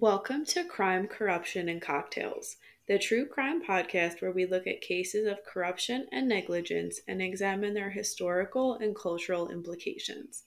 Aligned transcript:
Welcome 0.00 0.44
to 0.46 0.62
Crime, 0.62 1.06
Corruption, 1.06 1.70
and 1.70 1.80
Cocktails, 1.80 2.58
the 2.86 2.98
true 2.98 3.24
crime 3.24 3.64
podcast 3.64 4.20
where 4.20 4.30
we 4.30 4.44
look 4.44 4.66
at 4.66 4.82
cases 4.82 5.26
of 5.26 5.42
corruption 5.42 6.06
and 6.12 6.28
negligence 6.28 7.00
and 7.08 7.22
examine 7.22 7.72
their 7.72 7.88
historical 7.88 8.74
and 8.74 8.94
cultural 8.94 9.48
implications. 9.48 10.42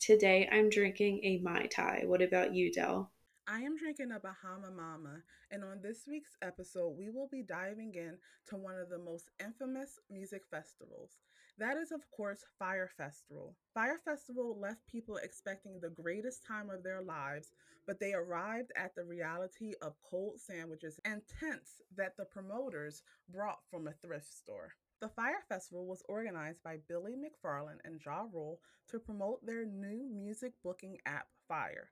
Today 0.00 0.48
I'm 0.50 0.70
drinking 0.70 1.20
a 1.22 1.36
Mai 1.42 1.66
Tai. 1.66 2.04
What 2.06 2.22
about 2.22 2.54
you, 2.54 2.72
Dell? 2.72 3.12
I 3.46 3.60
am 3.60 3.76
drinking 3.76 4.10
a 4.10 4.18
Bahama 4.18 4.70
Mama, 4.74 5.22
and 5.50 5.62
on 5.62 5.82
this 5.82 6.04
week's 6.08 6.38
episode, 6.40 6.96
we 6.96 7.10
will 7.10 7.28
be 7.30 7.42
diving 7.42 7.92
in 7.94 8.16
to 8.48 8.56
one 8.56 8.78
of 8.78 8.88
the 8.88 8.98
most 8.98 9.28
infamous 9.38 9.98
music 10.10 10.44
festivals. 10.50 11.18
That 11.56 11.76
is, 11.76 11.92
of 11.92 12.00
course, 12.10 12.44
Fyre 12.58 12.90
Festival. 12.96 13.54
Fyre 13.74 14.00
Festival 14.04 14.58
left 14.58 14.88
people 14.88 15.18
expecting 15.18 15.78
the 15.78 15.90
greatest 15.90 16.44
time 16.44 16.68
of 16.68 16.82
their 16.82 17.00
lives, 17.00 17.52
but 17.86 18.00
they 18.00 18.12
arrived 18.12 18.72
at 18.76 18.96
the 18.96 19.04
reality 19.04 19.74
of 19.80 20.02
cold 20.02 20.40
sandwiches 20.40 20.98
and 21.04 21.22
tents 21.38 21.80
that 21.96 22.16
the 22.16 22.24
promoters 22.24 23.02
brought 23.28 23.60
from 23.70 23.86
a 23.86 23.92
thrift 23.92 24.26
store. 24.34 24.74
The 25.00 25.08
Fyre 25.08 25.44
Festival 25.48 25.86
was 25.86 26.02
organized 26.08 26.60
by 26.64 26.78
Billy 26.88 27.14
McFarland 27.14 27.78
and 27.84 28.00
Ja 28.04 28.24
Rule 28.32 28.58
to 28.88 28.98
promote 28.98 29.46
their 29.46 29.64
new 29.64 30.08
music 30.12 30.54
booking 30.64 30.98
app, 31.06 31.28
Fyre. 31.46 31.88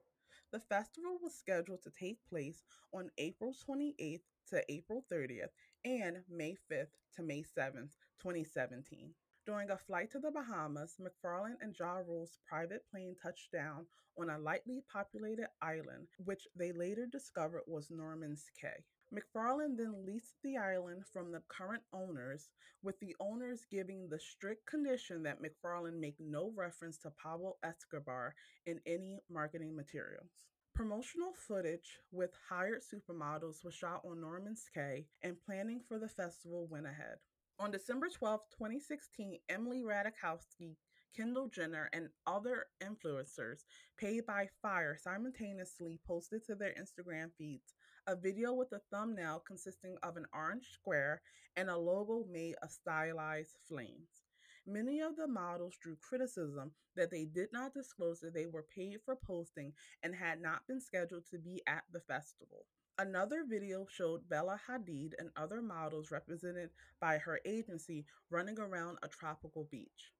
The 0.50 0.60
festival 0.60 1.18
was 1.22 1.36
scheduled 1.36 1.82
to 1.82 1.90
take 1.90 2.18
place 2.28 2.64
on 2.92 3.12
April 3.16 3.54
28th 3.68 4.22
to 4.48 4.64
April 4.68 5.04
30th 5.10 5.50
and 5.84 6.24
May 6.28 6.56
5th 6.70 6.96
to 7.14 7.22
May 7.22 7.44
7th, 7.56 7.94
2017. 8.20 9.14
During 9.44 9.70
a 9.70 9.76
flight 9.76 10.12
to 10.12 10.20
the 10.20 10.30
Bahamas, 10.30 11.00
McFarland 11.00 11.56
and 11.60 11.76
Ja 11.76 11.96
Rule's 11.96 12.38
private 12.48 12.88
plane 12.88 13.16
touched 13.20 13.50
down 13.50 13.86
on 14.16 14.30
a 14.30 14.38
lightly 14.38 14.84
populated 14.92 15.48
island, 15.60 16.06
which 16.24 16.46
they 16.54 16.70
later 16.70 17.06
discovered 17.06 17.62
was 17.66 17.90
Norman's 17.90 18.44
Cay. 18.60 18.84
McFarland 19.12 19.78
then 19.78 20.06
leased 20.06 20.36
the 20.44 20.56
island 20.56 21.02
from 21.12 21.32
the 21.32 21.42
current 21.48 21.82
owners, 21.92 22.50
with 22.84 23.00
the 23.00 23.16
owners 23.18 23.66
giving 23.68 24.08
the 24.08 24.20
strict 24.20 24.64
condition 24.66 25.24
that 25.24 25.40
McFarland 25.42 25.98
make 25.98 26.20
no 26.20 26.52
reference 26.54 26.98
to 26.98 27.10
Pablo 27.10 27.56
Escobar 27.64 28.36
in 28.64 28.80
any 28.86 29.18
marketing 29.28 29.74
materials. 29.74 30.30
Promotional 30.72 31.32
footage 31.34 31.98
with 32.12 32.30
hired 32.48 32.82
supermodels 32.82 33.64
was 33.64 33.74
shot 33.74 34.02
on 34.04 34.20
Norman's 34.20 34.70
Cay, 34.72 35.06
and 35.20 35.36
planning 35.44 35.80
for 35.88 35.98
the 35.98 36.08
festival 36.08 36.68
went 36.70 36.86
ahead. 36.86 37.18
On 37.58 37.70
December 37.70 38.08
12, 38.08 38.40
2016, 38.58 39.38
Emily 39.48 39.82
Ratajkowski 39.82 40.76
Kendall 41.14 41.48
Jenner, 41.48 41.90
and 41.92 42.08
other 42.26 42.66
influencers 42.82 43.64
paid 43.98 44.24
by 44.26 44.48
Fyre 44.62 44.96
simultaneously 44.96 46.00
posted 46.06 46.44
to 46.46 46.54
their 46.54 46.74
Instagram 46.74 47.30
feeds 47.36 47.74
a 48.06 48.16
video 48.16 48.52
with 48.52 48.72
a 48.72 48.80
thumbnail 48.90 49.42
consisting 49.46 49.96
of 50.02 50.16
an 50.16 50.26
orange 50.34 50.70
square 50.72 51.20
and 51.56 51.68
a 51.68 51.76
logo 51.76 52.24
made 52.30 52.54
of 52.62 52.70
stylized 52.70 53.58
flames. 53.68 54.22
Many 54.66 55.00
of 55.00 55.16
the 55.16 55.28
models 55.28 55.76
drew 55.80 55.96
criticism 55.96 56.72
that 56.96 57.10
they 57.10 57.26
did 57.26 57.52
not 57.52 57.74
disclose 57.74 58.20
that 58.20 58.34
they 58.34 58.46
were 58.46 58.64
paid 58.74 58.98
for 59.04 59.14
posting 59.14 59.72
and 60.02 60.14
had 60.14 60.40
not 60.40 60.66
been 60.66 60.80
scheduled 60.80 61.26
to 61.30 61.38
be 61.38 61.62
at 61.66 61.84
the 61.92 62.00
festival. 62.00 62.64
Another 62.98 63.44
video 63.48 63.86
showed 63.90 64.28
Bella 64.28 64.60
Hadid 64.68 65.14
and 65.18 65.30
other 65.34 65.62
models 65.62 66.10
represented 66.10 66.68
by 67.00 67.16
her 67.16 67.40
agency 67.46 68.04
running 68.28 68.58
around 68.58 68.98
a 69.02 69.08
tropical 69.08 69.66
beach. 69.70 70.12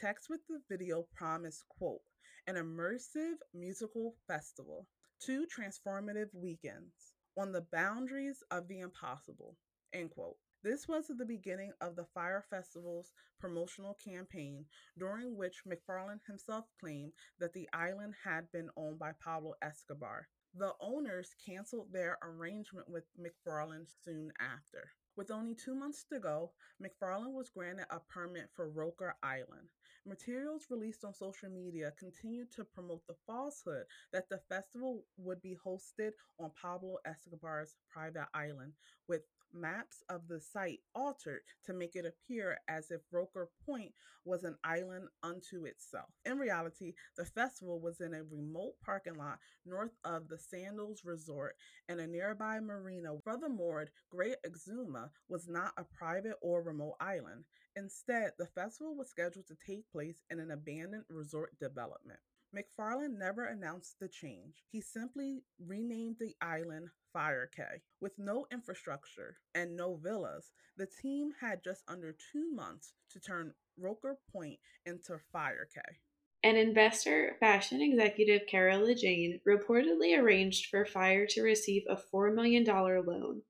Text 0.00 0.30
with 0.30 0.40
the 0.48 0.60
video 0.68 1.08
promised, 1.16 1.64
quote, 1.68 2.00
an 2.46 2.54
immersive 2.54 3.38
musical 3.52 4.14
festival, 4.28 4.86
two 5.18 5.46
transformative 5.46 6.28
weekends 6.32 7.12
on 7.36 7.50
the 7.50 7.66
boundaries 7.72 8.42
of 8.52 8.68
the 8.68 8.80
impossible, 8.80 9.56
end 9.92 10.10
quote. 10.10 10.36
This 10.62 10.86
was 10.86 11.08
the 11.08 11.24
beginning 11.24 11.72
of 11.80 11.96
the 11.96 12.06
Fyre 12.14 12.44
Festival's 12.48 13.10
promotional 13.40 13.94
campaign, 13.94 14.64
during 14.96 15.36
which 15.36 15.64
McFarland 15.66 16.20
himself 16.28 16.66
claimed 16.78 17.12
that 17.40 17.52
the 17.52 17.68
island 17.72 18.14
had 18.24 18.50
been 18.52 18.70
owned 18.76 19.00
by 19.00 19.10
Pablo 19.20 19.54
Escobar. 19.60 20.28
The 20.54 20.74
owners 20.80 21.34
canceled 21.46 21.92
their 21.92 22.18
arrangement 22.22 22.88
with 22.88 23.04
McFarland 23.18 23.88
soon 24.04 24.32
after. 24.38 24.90
With 25.16 25.30
only 25.30 25.54
two 25.54 25.74
months 25.74 26.04
to 26.04 26.18
go, 26.18 26.52
McFarland 26.80 27.32
was 27.32 27.50
granted 27.50 27.86
a 27.90 28.00
permit 28.00 28.50
for 28.54 28.68
Roker 28.68 29.14
Island. 29.22 29.68
Materials 30.04 30.66
released 30.68 31.04
on 31.04 31.14
social 31.14 31.48
media 31.48 31.92
continued 31.98 32.50
to 32.52 32.64
promote 32.64 33.06
the 33.06 33.16
falsehood 33.26 33.84
that 34.12 34.28
the 34.28 34.38
festival 34.48 35.04
would 35.16 35.40
be 35.40 35.56
hosted 35.64 36.12
on 36.38 36.50
Pablo 36.60 36.96
Escobar's 37.06 37.76
private 37.90 38.28
island, 38.34 38.72
with 39.06 39.22
maps 39.54 40.02
of 40.08 40.28
the 40.28 40.40
site 40.40 40.80
altered 40.94 41.40
to 41.66 41.72
make 41.72 41.96
it 41.96 42.06
appear 42.06 42.58
as 42.68 42.90
if 42.90 43.00
Roker 43.10 43.48
Point 43.66 43.92
was 44.24 44.44
an 44.44 44.56
island 44.64 45.08
unto 45.22 45.64
itself. 45.64 46.10
In 46.24 46.38
reality, 46.38 46.94
the 47.16 47.24
festival 47.24 47.80
was 47.80 48.00
in 48.00 48.14
a 48.14 48.22
remote 48.22 48.74
parking 48.84 49.16
lot 49.16 49.38
north 49.66 49.96
of 50.04 50.28
the 50.28 50.38
Sandals 50.38 51.02
Resort 51.04 51.56
and 51.88 52.00
a 52.00 52.06
nearby 52.06 52.60
marina. 52.60 53.10
Furthermore, 53.24 53.88
Great 54.10 54.36
Exuma 54.46 55.10
was 55.28 55.48
not 55.48 55.72
a 55.76 55.84
private 55.84 56.36
or 56.40 56.62
remote 56.62 56.94
island. 57.00 57.44
Instead, 57.76 58.32
the 58.38 58.46
festival 58.46 58.94
was 58.96 59.08
scheduled 59.08 59.46
to 59.46 59.56
take 59.66 59.90
place 59.90 60.22
in 60.30 60.38
an 60.38 60.50
abandoned 60.50 61.04
resort 61.08 61.58
development. 61.58 62.20
McFarland 62.54 63.18
never 63.18 63.46
announced 63.46 63.96
the 63.98 64.08
change. 64.08 64.62
He 64.70 64.80
simply 64.80 65.42
renamed 65.58 66.16
the 66.20 66.34
island 66.42 66.88
Fyre 67.12 67.50
Cay. 67.54 67.82
With 68.00 68.18
no 68.18 68.46
infrastructure 68.52 69.38
and 69.54 69.76
no 69.76 69.96
villas, 69.96 70.50
the 70.76 70.86
team 70.86 71.30
had 71.40 71.64
just 71.64 71.82
under 71.88 72.14
two 72.32 72.50
months 72.54 72.94
to 73.10 73.20
turn 73.20 73.54
Roker 73.78 74.18
Point 74.30 74.58
into 74.84 75.18
Fyre 75.32 75.68
Cay. 75.74 75.98
An 76.44 76.56
investor, 76.56 77.36
fashion 77.40 77.80
executive 77.80 78.42
Carola 78.50 78.94
Jain, 78.94 79.40
reportedly 79.48 80.18
arranged 80.18 80.66
for 80.66 80.84
Fyre 80.84 81.26
to 81.30 81.42
receive 81.42 81.84
a 81.88 81.96
$4 81.96 82.34
million 82.34 82.64
loan, 82.64 83.42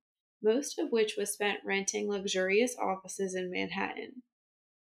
most 0.43 0.79
of 0.79 0.93
which 0.93 1.15
was 1.17 1.33
spent 1.33 1.61
renting 1.65 2.09
luxurious 2.09 2.77
offices 2.79 3.35
in 3.35 3.51
Manhattan. 3.51 4.23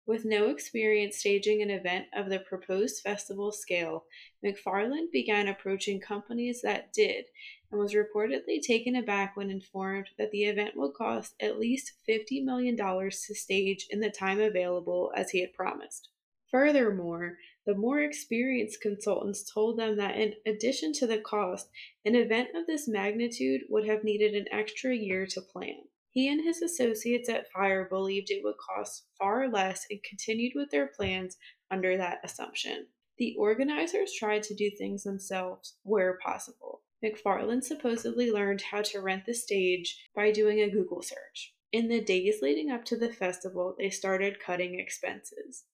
With 0.09 0.25
no 0.25 0.49
experience 0.49 1.19
staging 1.19 1.61
an 1.61 1.69
event 1.69 2.07
of 2.15 2.31
the 2.31 2.39
proposed 2.39 3.03
festival 3.03 3.51
scale, 3.51 4.05
McFarland 4.43 5.11
began 5.11 5.47
approaching 5.47 5.99
companies 5.99 6.63
that 6.63 6.91
did 6.91 7.25
and 7.69 7.79
was 7.79 7.93
reportedly 7.93 8.59
taken 8.59 8.95
aback 8.95 9.37
when 9.37 9.51
informed 9.51 10.09
that 10.17 10.31
the 10.31 10.45
event 10.45 10.75
would 10.75 10.95
cost 10.95 11.35
at 11.39 11.59
least 11.59 11.93
$50 12.09 12.43
million 12.43 12.75
to 12.75 13.35
stage 13.35 13.85
in 13.91 13.99
the 13.99 14.09
time 14.09 14.41
available 14.41 15.11
as 15.15 15.29
he 15.29 15.41
had 15.41 15.53
promised. 15.53 16.09
Furthermore, 16.49 17.37
the 17.67 17.75
more 17.75 18.01
experienced 18.01 18.81
consultants 18.81 19.43
told 19.53 19.77
them 19.77 19.95
that 19.97 20.17
in 20.17 20.33
addition 20.43 20.91
to 20.93 21.05
the 21.05 21.19
cost, 21.19 21.69
an 22.03 22.15
event 22.15 22.49
of 22.55 22.65
this 22.65 22.87
magnitude 22.87 23.61
would 23.69 23.85
have 23.85 24.03
needed 24.03 24.33
an 24.33 24.47
extra 24.51 24.95
year 24.95 25.27
to 25.27 25.39
plan. 25.39 25.83
He 26.11 26.27
and 26.27 26.43
his 26.43 26.61
associates 26.61 27.29
at 27.29 27.51
Fyre 27.51 27.85
believed 27.85 28.31
it 28.31 28.43
would 28.43 28.57
cost 28.57 29.05
far 29.17 29.47
less 29.47 29.85
and 29.89 30.01
continued 30.03 30.53
with 30.55 30.71
their 30.71 30.87
plans 30.87 31.37
under 31.69 31.97
that 31.97 32.19
assumption. 32.23 32.87
The 33.17 33.35
organizers 33.37 34.13
tried 34.13 34.43
to 34.43 34.55
do 34.55 34.71
things 34.71 35.03
themselves 35.03 35.77
where 35.83 36.17
possible. 36.17 36.81
McFarland 37.03 37.63
supposedly 37.63 38.31
learned 38.31 38.61
how 38.61 38.81
to 38.81 39.01
rent 39.01 39.25
the 39.25 39.33
stage 39.33 40.03
by 40.15 40.31
doing 40.31 40.59
a 40.61 40.69
Google 40.69 41.01
search. 41.01 41.53
In 41.71 41.87
the 41.87 42.01
days 42.01 42.41
leading 42.41 42.71
up 42.71 42.83
to 42.85 42.97
the 42.97 43.13
festival, 43.13 43.75
they 43.77 43.89
started 43.89 44.39
cutting 44.39 44.79
expenses. 44.79 45.65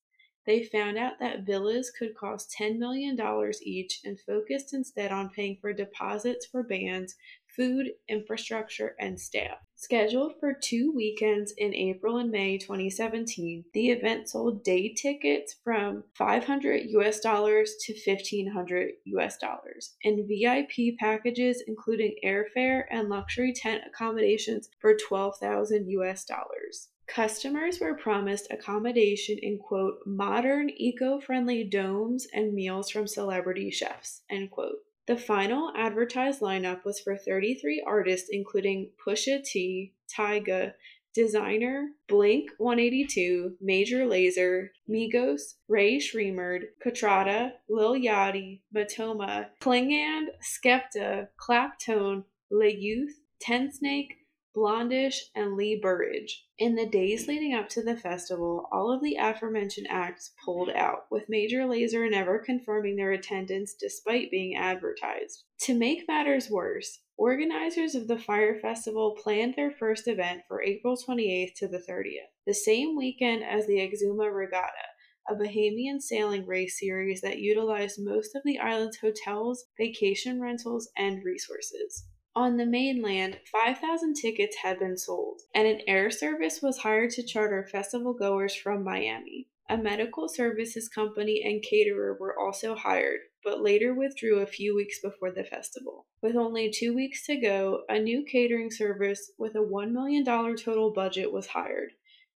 They 0.46 0.64
found 0.64 0.98
out 0.98 1.20
that 1.20 1.46
villas 1.46 1.92
could 1.98 2.16
cost 2.16 2.54
$10 2.60 2.78
million 2.78 3.18
each 3.64 4.02
and 4.04 4.20
focused 4.20 4.74
instead 4.74 5.12
on 5.12 5.30
paying 5.30 5.58
for 5.60 5.74
deposits 5.74 6.46
for 6.46 6.62
bands, 6.62 7.16
food, 7.56 7.94
infrastructure, 8.08 8.96
and 9.00 9.20
staff. 9.20 9.65
Scheduled 9.86 10.34
for 10.40 10.52
two 10.52 10.92
weekends 10.96 11.54
in 11.60 11.76
April 11.76 12.18
and 12.18 12.32
May 12.32 12.58
2017, 12.58 13.66
the 13.72 13.92
event 13.92 14.28
sold 14.28 14.64
day 14.64 14.92
tickets 14.92 15.58
from 15.64 16.04
500 16.16 16.86
US 16.88 17.20
dollars 17.20 17.76
to 17.82 17.94
1500 17.94 18.94
US 19.06 19.38
dollars, 19.38 19.94
and 20.04 20.28
VIP 20.28 20.98
packages 20.98 21.64
including 21.68 22.16
airfare 22.26 22.86
and 22.90 23.10
luxury 23.10 23.54
tent 23.54 23.84
accommodations 23.88 24.70
for 24.80 24.98
12,000 24.98 25.88
US 25.88 26.26
dollars. 26.26 26.90
Customers 27.06 27.80
were 27.80 27.94
promised 27.94 28.48
accommodation 28.50 29.38
in 29.38 29.60
quote 29.60 30.00
modern 30.08 30.72
eco-friendly 30.72 31.66
domes 31.66 32.26
and 32.34 32.56
meals 32.56 32.90
from 32.90 33.06
celebrity 33.06 33.70
chefs 33.70 34.24
end 34.32 34.50
quote. 34.50 34.80
The 35.08 35.18
final 35.18 35.72
advertised 35.76 36.42
lineup 36.42 36.84
was 36.84 37.00
for 37.00 37.16
33 37.16 37.84
artists 37.86 38.30
including 38.32 38.90
Pusha 39.06 39.44
T, 39.44 39.94
Tyga, 40.12 40.74
Desiigner, 41.16 41.90
Blink 42.08 42.50
182, 42.58 43.56
Major 43.62 44.06
Lazer, 44.06 44.70
Migos, 44.90 45.56
Rae 45.70 45.98
Sremmurd, 45.98 46.64
Katra, 46.84 47.54
Lil 47.70 47.94
Yachty, 47.94 48.62
Matoma, 48.76 49.48
Klingande, 49.62 50.30
Skepta, 50.44 51.28
Claptone, 51.40 52.26
Le 52.52 52.70
Youth, 52.70 53.22
Tensnake, 53.42 54.18
Blondish, 54.56 55.18
and 55.36 55.58
Lee 55.58 55.78
Burridge. 55.82 56.46
In 56.58 56.76
the 56.76 56.86
days 56.86 57.28
leading 57.28 57.54
up 57.54 57.68
to 57.70 57.84
the 57.84 57.98
festival, 57.98 58.70
all 58.72 58.90
of 58.90 59.04
the 59.04 59.18
aforementioned 59.20 59.88
acts 59.90 60.32
pulled 60.46 60.70
out, 60.70 61.08
with 61.12 61.28
Major 61.28 61.64
Lazer 61.64 62.10
never 62.10 62.40
confirming 62.40 62.96
their 62.96 63.12
attendance 63.12 63.74
despite 63.74 64.32
being 64.32 64.56
advertised. 64.56 65.44
To 65.62 65.74
make 65.74 66.08
matters 66.08 66.50
worse, 66.50 67.02
organizers 67.18 67.96
of 67.96 68.08
the 68.08 68.18
Fyre 68.18 68.58
Festival 68.60 69.18
planned 69.22 69.56
their 69.56 69.72
first 69.72 70.08
event 70.08 70.44
for 70.48 70.62
April 70.62 70.96
28th 70.96 71.56
to 71.56 71.68
the 71.68 71.84
30th, 71.90 72.30
the 72.48 72.54
same 72.54 72.96
weekend 72.96 73.44
as 73.44 73.68
the 73.68 73.80
Exuma 73.80 74.34
Regatta, 74.34 74.88
a 75.28 75.36
Bahamian 75.36 76.00
sailing 76.00 76.46
race 76.46 76.80
series 76.80 77.20
that 77.22 77.40
utilized 77.40 78.00
most 78.00 78.36
of 78.36 78.44
the 78.46 78.60
island's 78.60 78.98
hotels, 78.98 79.66
vacation 79.78 80.40
rentals, 80.40 80.90
and 80.98 81.24
resources. 81.26 82.06
On 82.38 82.58
the 82.58 82.66
mainland, 82.66 83.40
5,000 83.50 84.14
tickets 84.14 84.58
had 84.58 84.78
been 84.78 84.98
sold, 84.98 85.44
and 85.54 85.66
an 85.66 85.80
air 85.88 86.12
service 86.12 86.62
was 86.62 86.80
hired 86.80 87.12
to 87.12 87.24
charter 87.24 87.66
festival 87.66 88.14
goers 88.14 88.54
from 88.54 88.84
Miami. 88.84 89.48
A 89.70 89.78
medical 89.78 90.28
services 90.28 90.90
company 90.90 91.42
and 91.46 91.64
caterer 91.64 92.18
were 92.20 92.38
also 92.38 92.76
hired, 92.76 93.22
but 93.42 93.62
later 93.62 93.94
withdrew 93.94 94.40
a 94.40 94.46
few 94.46 94.76
weeks 94.76 95.00
before 95.00 95.32
the 95.32 95.46
festival. 95.46 96.08
With 96.22 96.36
only 96.36 96.70
two 96.70 96.94
weeks 96.94 97.26
to 97.28 97.38
go, 97.38 97.84
a 97.88 98.00
new 98.00 98.26
catering 98.26 98.70
service 98.70 99.32
with 99.38 99.56
a 99.56 99.60
$1 99.60 99.92
million 99.94 100.26
total 100.26 100.92
budget 100.92 101.32
was 101.32 101.48
hired, 101.48 101.94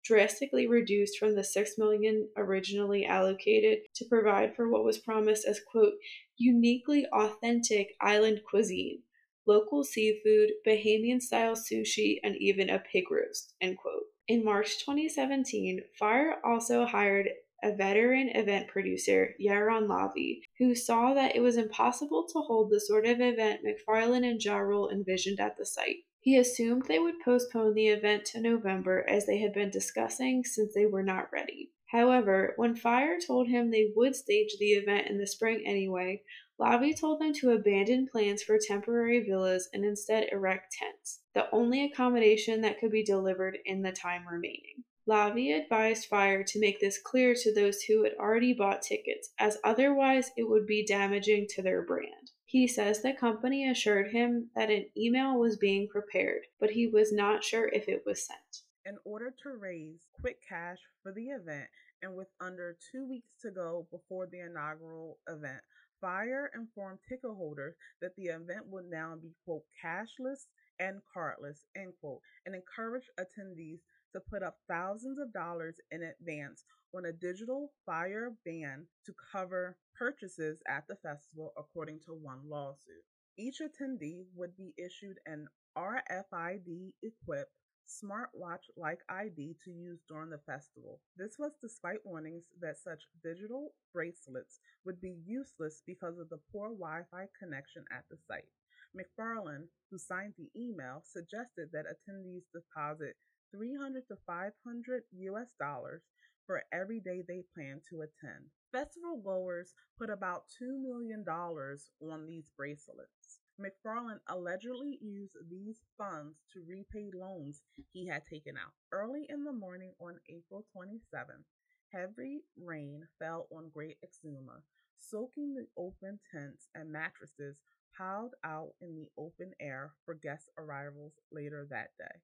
drastically 0.05 0.67
reduced 0.67 1.17
from 1.17 1.35
the 1.35 1.43
6 1.43 1.79
million 1.79 2.29
originally 2.37 3.07
allocated 3.07 3.79
to 3.95 4.05
provide 4.05 4.55
for 4.55 4.69
what 4.69 4.85
was 4.85 4.99
promised 4.99 5.47
as, 5.47 5.59
quote, 5.59 5.95
uniquely 6.37 7.07
authentic 7.15 7.97
island 7.99 8.43
cuisine 8.47 9.03
local 9.47 9.85
seafood, 9.85 10.51
Bahamian 10.67 11.21
style 11.21 11.55
sushi, 11.55 12.19
and 12.23 12.37
even 12.37 12.71
a 12.71 12.79
pig 12.79 13.11
roast. 13.11 13.55
End 13.61 13.79
quote. 13.79 14.05
In 14.29 14.45
March 14.45 14.79
2017, 14.79 15.83
Fyre 15.99 16.41
also 16.45 16.85
hired 16.85 17.29
a 17.63 17.75
veteran 17.75 18.29
event 18.31 18.69
producer, 18.69 19.35
Yaron 19.41 19.87
Lavi, 19.87 20.41
who 20.59 20.75
saw 20.75 21.15
that 21.15 21.35
it 21.35 21.41
was 21.41 21.57
impossible 21.57 22.27
to 22.33 22.41
hold 22.41 22.71
the 22.71 22.81
sort 22.81 23.07
of 23.07 23.21
event 23.21 23.61
McFarland 23.65 24.29
and 24.29 24.43
Ja 24.43 24.59
Rule 24.59 24.91
envisioned 24.91 25.41
at 25.41 25.57
the 25.57 25.65
site. 25.65 26.05
He 26.21 26.37
assumed 26.37 26.87
they 26.87 26.99
would 26.99 27.21
postpone 27.25 27.75
the 27.75 27.89
event 27.89 28.25
to 28.27 28.41
November 28.41 29.09
as 29.09 29.27
they 29.27 29.39
had 29.39 29.53
been 29.53 29.71
discussing 29.71 30.45
since 30.45 30.75
they 30.75 30.85
were 30.85 31.05
not 31.05 31.33
ready. 31.33 31.71
However, 31.93 32.53
when 32.57 32.75
Fyre 32.75 33.21
told 33.25 33.49
him 33.49 33.71
they 33.71 33.93
would 33.95 34.17
stage 34.17 34.57
the 34.59 34.73
event 34.73 35.07
in 35.07 35.19
the 35.19 35.27
spring 35.27 35.63
anyway, 35.65 36.23
Lavi 36.59 36.99
told 36.99 37.21
them 37.21 37.35
to 37.35 37.51
abandon 37.51 38.09
plans 38.09 38.43
for 38.43 38.59
temporary 38.59 39.21
villas 39.21 39.69
and 39.75 39.85
instead 39.85 40.29
erect 40.33 40.73
tents, 40.73 41.21
the 41.35 41.51
only 41.53 41.85
accommodation 41.85 42.63
that 42.63 42.79
could 42.79 42.91
be 42.91 43.05
delivered 43.05 43.59
in 43.67 43.83
the 43.83 43.93
time 43.93 44.27
remaining. 44.27 44.85
Lavi 45.07 45.53
advised 45.53 46.09
Fyre 46.09 46.43
to 46.43 46.59
make 46.59 46.81
this 46.81 46.99
clear 46.99 47.35
to 47.35 47.55
those 47.55 47.83
who 47.83 48.03
had 48.03 48.15
already 48.15 48.53
bought 48.53 48.83
tickets, 48.83 49.31
as 49.39 49.59
otherwise 49.63 50.31
it 50.37 50.49
would 50.49 50.67
be 50.67 50.85
damaging 50.85 51.47
to 51.51 51.63
their 51.63 51.83
brand. 51.83 52.33
He 52.45 52.67
says 52.67 53.03
the 53.03 53.13
company 53.13 53.69
assured 53.69 54.13
him 54.13 54.51
that 54.55 54.71
an 54.71 54.87
email 54.97 55.39
was 55.39 55.57
being 55.57 55.89
prepared, 55.89 56.43
but 56.59 56.71
he 56.71 56.87
was 56.87 57.13
not 57.13 57.45
sure 57.45 57.69
if 57.69 57.89
it 57.89 58.05
was 58.07 58.27
sent. 58.27 58.63
In 58.85 58.97
order 59.05 59.35
to 59.43 59.51
raise 59.51 60.07
quick 60.21 60.39
cash 60.49 60.79
for 61.03 61.13
the 61.13 61.27
event, 61.27 61.69
and 62.03 62.15
with 62.15 62.29
under 62.41 62.77
two 62.91 63.07
weeks 63.09 63.31
to 63.43 63.51
go 63.51 63.87
before 63.91 64.27
the 64.27 64.41
inaugural 64.41 65.19
event, 65.29 65.63
Fyre 66.01 66.51
informed 66.55 66.99
ticket 67.09 67.31
holders 67.31 67.75
that 68.01 68.15
the 68.17 68.27
event 68.27 68.67
would 68.67 68.87
now 68.87 69.17
be, 69.17 69.35
quote, 69.45 69.65
cashless 69.83 70.47
and 70.79 71.01
cardless, 71.15 71.65
end 71.75 71.95
quote, 72.01 72.21
and 72.45 72.55
encouraged 72.55 73.11
attendees 73.19 73.81
to 74.13 74.21
put 74.21 74.43
up 74.43 74.59
thousands 74.69 75.19
of 75.19 75.33
dollars 75.33 75.81
in 75.91 76.03
advance 76.03 76.65
on 76.95 77.05
a 77.07 77.13
digital 77.13 77.73
Fyre 77.85 78.37
ban 78.45 78.87
to 79.05 79.15
cover 79.33 79.77
purchases 79.99 80.63
at 80.67 80.87
the 80.87 80.97
festival, 80.97 81.53
according 81.57 82.01
to 82.01 82.13
one 82.15 82.49
lawsuit. 82.49 83.05
Each 83.39 83.61
attendee 83.61 84.27
would 84.35 84.57
be 84.57 84.75
issued 84.79 85.19
an 85.27 85.49
RFID 85.77 86.93
equipped 87.03 87.53
smartwatch 87.87 88.67
like 88.77 89.01
ID 89.09 89.57
to 89.65 89.71
use 89.71 90.03
during 90.09 90.31
the 90.31 90.43
festival. 90.45 91.01
This 91.17 91.39
was 91.39 91.53
despite 91.63 92.05
warnings 92.05 92.47
that 92.61 92.79
such 92.79 93.09
digital 93.23 93.75
bracelets 93.93 94.61
would 94.85 95.01
be 95.01 95.17
useless 95.25 95.83
because 95.87 96.19
of 96.19 96.29
the 96.29 96.41
poor 96.53 96.71
Wi 96.71 97.03
Fi 97.11 97.27
connection 97.39 97.85
at 97.91 98.05
the 98.11 98.17
site. 98.29 98.51
McFarland, 98.95 99.69
who 99.91 99.99
signed 99.99 100.35
the 100.37 100.51
email, 100.57 101.03
suggested 101.05 101.71
that 101.73 101.87
attendees 101.87 102.45
deposit 102.53 103.17
300 103.53 104.07
to 104.09 104.17
500 104.27 105.03
US 105.13 105.55
dollars 105.59 106.03
for 106.47 106.65
every 106.73 107.01
day 107.01 107.23
they 107.27 107.43
plan 107.55 107.81
to 107.91 108.03
attend. 108.03 108.51
Festival 108.73 109.21
goers 109.23 109.75
put 109.99 110.11
about 110.11 110.45
$2 110.63 110.81
million 110.81 111.25
on 111.29 112.27
these 112.27 112.49
bracelets. 112.57 113.41
McFarland 113.61 114.21
allegedly 114.29 114.99
used 115.01 115.37
these 115.49 115.81
funds 115.97 116.37
to 116.53 116.61
repay 116.69 117.11
loans 117.15 117.63
he 117.93 118.07
had 118.07 118.23
taken 118.27 118.55
out. 118.57 118.73
Early 118.93 119.25
in 119.31 119.45
the 119.45 119.53
morning 119.53 119.93
on 119.99 120.21
April 120.29 120.67
27th, 120.77 121.47
heavy 121.91 122.43
rain 122.63 123.09
fell 123.19 123.47
on 123.51 123.71
Great 123.73 123.97
Exuma, 124.05 124.61
soaking 124.99 125.55
the 125.55 125.67
open 125.79 126.19
tents 126.31 126.69
and 126.75 126.93
mattresses 126.93 127.63
piled 127.97 128.35
out 128.45 128.73
in 128.83 128.95
the 128.95 129.09
open 129.17 129.53
air 129.59 129.93
for 130.05 130.15
guest 130.15 130.51
arrivals 130.59 131.15
later 131.33 131.67
that 131.71 131.91
day. 131.99 132.21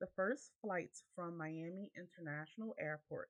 The 0.00 0.08
first 0.14 0.50
flights 0.60 1.04
from 1.14 1.38
Miami 1.38 1.92
International 1.96 2.74
Airport 2.78 3.28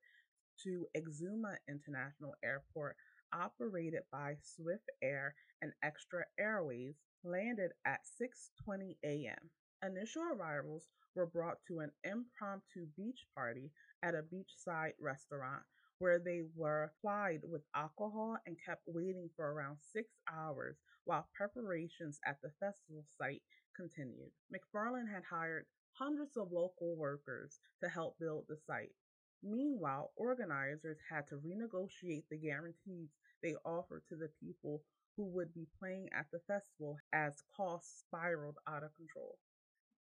to 0.63 0.87
Exuma 0.97 1.55
International 1.69 2.35
Airport, 2.43 2.97
operated 3.33 4.03
by 4.11 4.35
Swift 4.41 4.89
Air 5.01 5.35
and 5.61 5.71
Extra 5.83 6.25
Airways, 6.37 6.95
landed 7.25 7.71
at 7.85 8.01
6:20 8.21 8.97
a.m. 9.03 9.49
Initial 9.83 10.23
arrivals 10.23 10.87
were 11.15 11.25
brought 11.25 11.57
to 11.67 11.79
an 11.79 11.91
impromptu 12.03 12.85
beach 12.95 13.25
party 13.35 13.71
at 14.03 14.15
a 14.15 14.23
beachside 14.23 14.93
restaurant 14.99 15.63
where 15.99 16.19
they 16.19 16.43
were 16.55 16.91
plied 17.01 17.41
with 17.43 17.63
alcohol 17.75 18.37
and 18.45 18.57
kept 18.63 18.83
waiting 18.85 19.29
for 19.35 19.51
around 19.51 19.77
6 19.79 20.09
hours 20.31 20.77
while 21.05 21.27
preparations 21.33 22.19
at 22.25 22.37
the 22.43 22.51
festival 22.59 23.05
site 23.17 23.41
continued. 23.75 24.31
McFarland 24.53 25.11
had 25.11 25.23
hired 25.23 25.65
hundreds 25.93 26.37
of 26.37 26.51
local 26.51 26.95
workers 26.95 27.59
to 27.81 27.89
help 27.89 28.19
build 28.19 28.45
the 28.47 28.57
site. 28.67 28.93
Meanwhile, 29.41 30.11
organizers 30.15 30.97
had 31.09 31.27
to 31.27 31.35
renegotiate 31.35 32.23
the 32.29 32.37
guarantees 32.37 33.09
they 33.41 33.55
offered 33.63 34.03
to 34.09 34.15
the 34.15 34.29
people 34.41 34.83
who 35.15 35.25
would 35.25 35.53
be 35.53 35.67
playing 35.79 36.09
at 36.13 36.25
the 36.31 36.39
festival 36.47 36.97
as 37.13 37.43
costs 37.55 38.03
spiraled 38.07 38.57
out 38.67 38.83
of 38.83 38.95
control. 38.95 39.37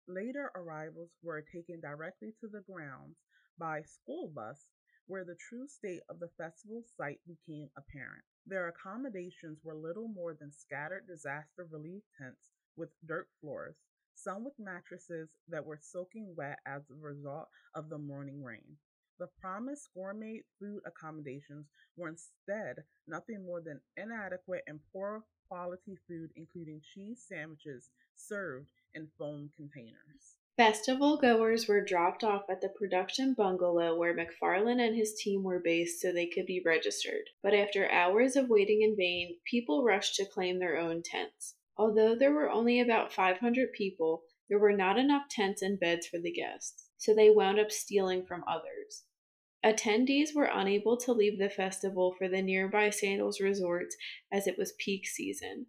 Later 0.07 0.51
arrivals 0.55 1.11
were 1.21 1.41
taken 1.41 1.79
directly 1.79 2.33
to 2.39 2.47
the 2.47 2.61
grounds 2.61 3.17
by 3.57 3.81
school 3.83 4.29
bus, 4.33 4.69
where 5.07 5.25
the 5.25 5.35
true 5.35 5.67
state 5.67 6.01
of 6.09 6.19
the 6.19 6.29
festival 6.37 6.83
site 6.97 7.19
became 7.27 7.69
apparent. 7.77 8.23
Their 8.45 8.69
accommodations 8.69 9.59
were 9.63 9.75
little 9.75 10.07
more 10.07 10.33
than 10.33 10.51
scattered 10.51 11.07
disaster 11.07 11.67
relief 11.69 12.03
tents 12.17 12.49
with 12.75 12.89
dirt 13.05 13.27
floors, 13.39 13.75
some 14.15 14.43
with 14.43 14.57
mattresses 14.57 15.29
that 15.49 15.65
were 15.65 15.79
soaking 15.81 16.33
wet 16.35 16.59
as 16.65 16.89
a 16.89 16.95
result 16.95 17.49
of 17.75 17.89
the 17.89 17.97
morning 17.97 18.43
rain. 18.43 18.77
The 19.21 19.29
promised 19.39 19.93
gourmet 19.93 20.41
food 20.57 20.81
accommodations 20.83 21.67
were 21.95 22.07
instead 22.07 22.83
nothing 23.05 23.45
more 23.45 23.61
than 23.61 23.79
inadequate 23.95 24.63
and 24.65 24.79
poor 24.91 25.23
quality 25.47 25.95
food, 26.07 26.31
including 26.35 26.81
cheese 26.81 27.23
sandwiches 27.29 27.91
served 28.15 28.71
in 28.95 29.11
foam 29.19 29.51
containers. 29.55 30.37
Festival 30.57 31.17
goers 31.17 31.67
were 31.67 31.85
dropped 31.85 32.23
off 32.23 32.49
at 32.49 32.61
the 32.61 32.69
production 32.69 33.35
bungalow 33.35 33.95
where 33.95 34.17
McFarland 34.17 34.83
and 34.83 34.95
his 34.95 35.13
team 35.13 35.43
were 35.43 35.59
based 35.59 36.01
so 36.01 36.11
they 36.11 36.25
could 36.25 36.47
be 36.47 36.63
registered. 36.65 37.29
But 37.43 37.53
after 37.53 37.91
hours 37.91 38.35
of 38.35 38.49
waiting 38.49 38.81
in 38.81 38.95
vain, 38.95 39.37
people 39.45 39.83
rushed 39.83 40.15
to 40.15 40.25
claim 40.25 40.57
their 40.57 40.77
own 40.77 41.03
tents. 41.03 41.53
Although 41.77 42.15
there 42.15 42.33
were 42.33 42.49
only 42.49 42.79
about 42.79 43.13
500 43.13 43.71
people, 43.73 44.23
there 44.49 44.57
were 44.57 44.75
not 44.75 44.97
enough 44.97 45.29
tents 45.29 45.61
and 45.61 45.79
beds 45.79 46.07
for 46.07 46.17
the 46.17 46.31
guests, 46.31 46.89
so 46.97 47.13
they 47.13 47.29
wound 47.29 47.59
up 47.59 47.71
stealing 47.71 48.25
from 48.25 48.43
others. 48.47 49.03
Attendees 49.63 50.33
were 50.33 50.49
unable 50.51 50.97
to 50.97 51.13
leave 51.13 51.37
the 51.37 51.49
festival 51.49 52.15
for 52.17 52.27
the 52.27 52.41
nearby 52.41 52.89
Sandals 52.89 53.39
resorts 53.39 53.95
as 54.31 54.47
it 54.47 54.57
was 54.57 54.73
peak 54.79 55.05
season. 55.05 55.67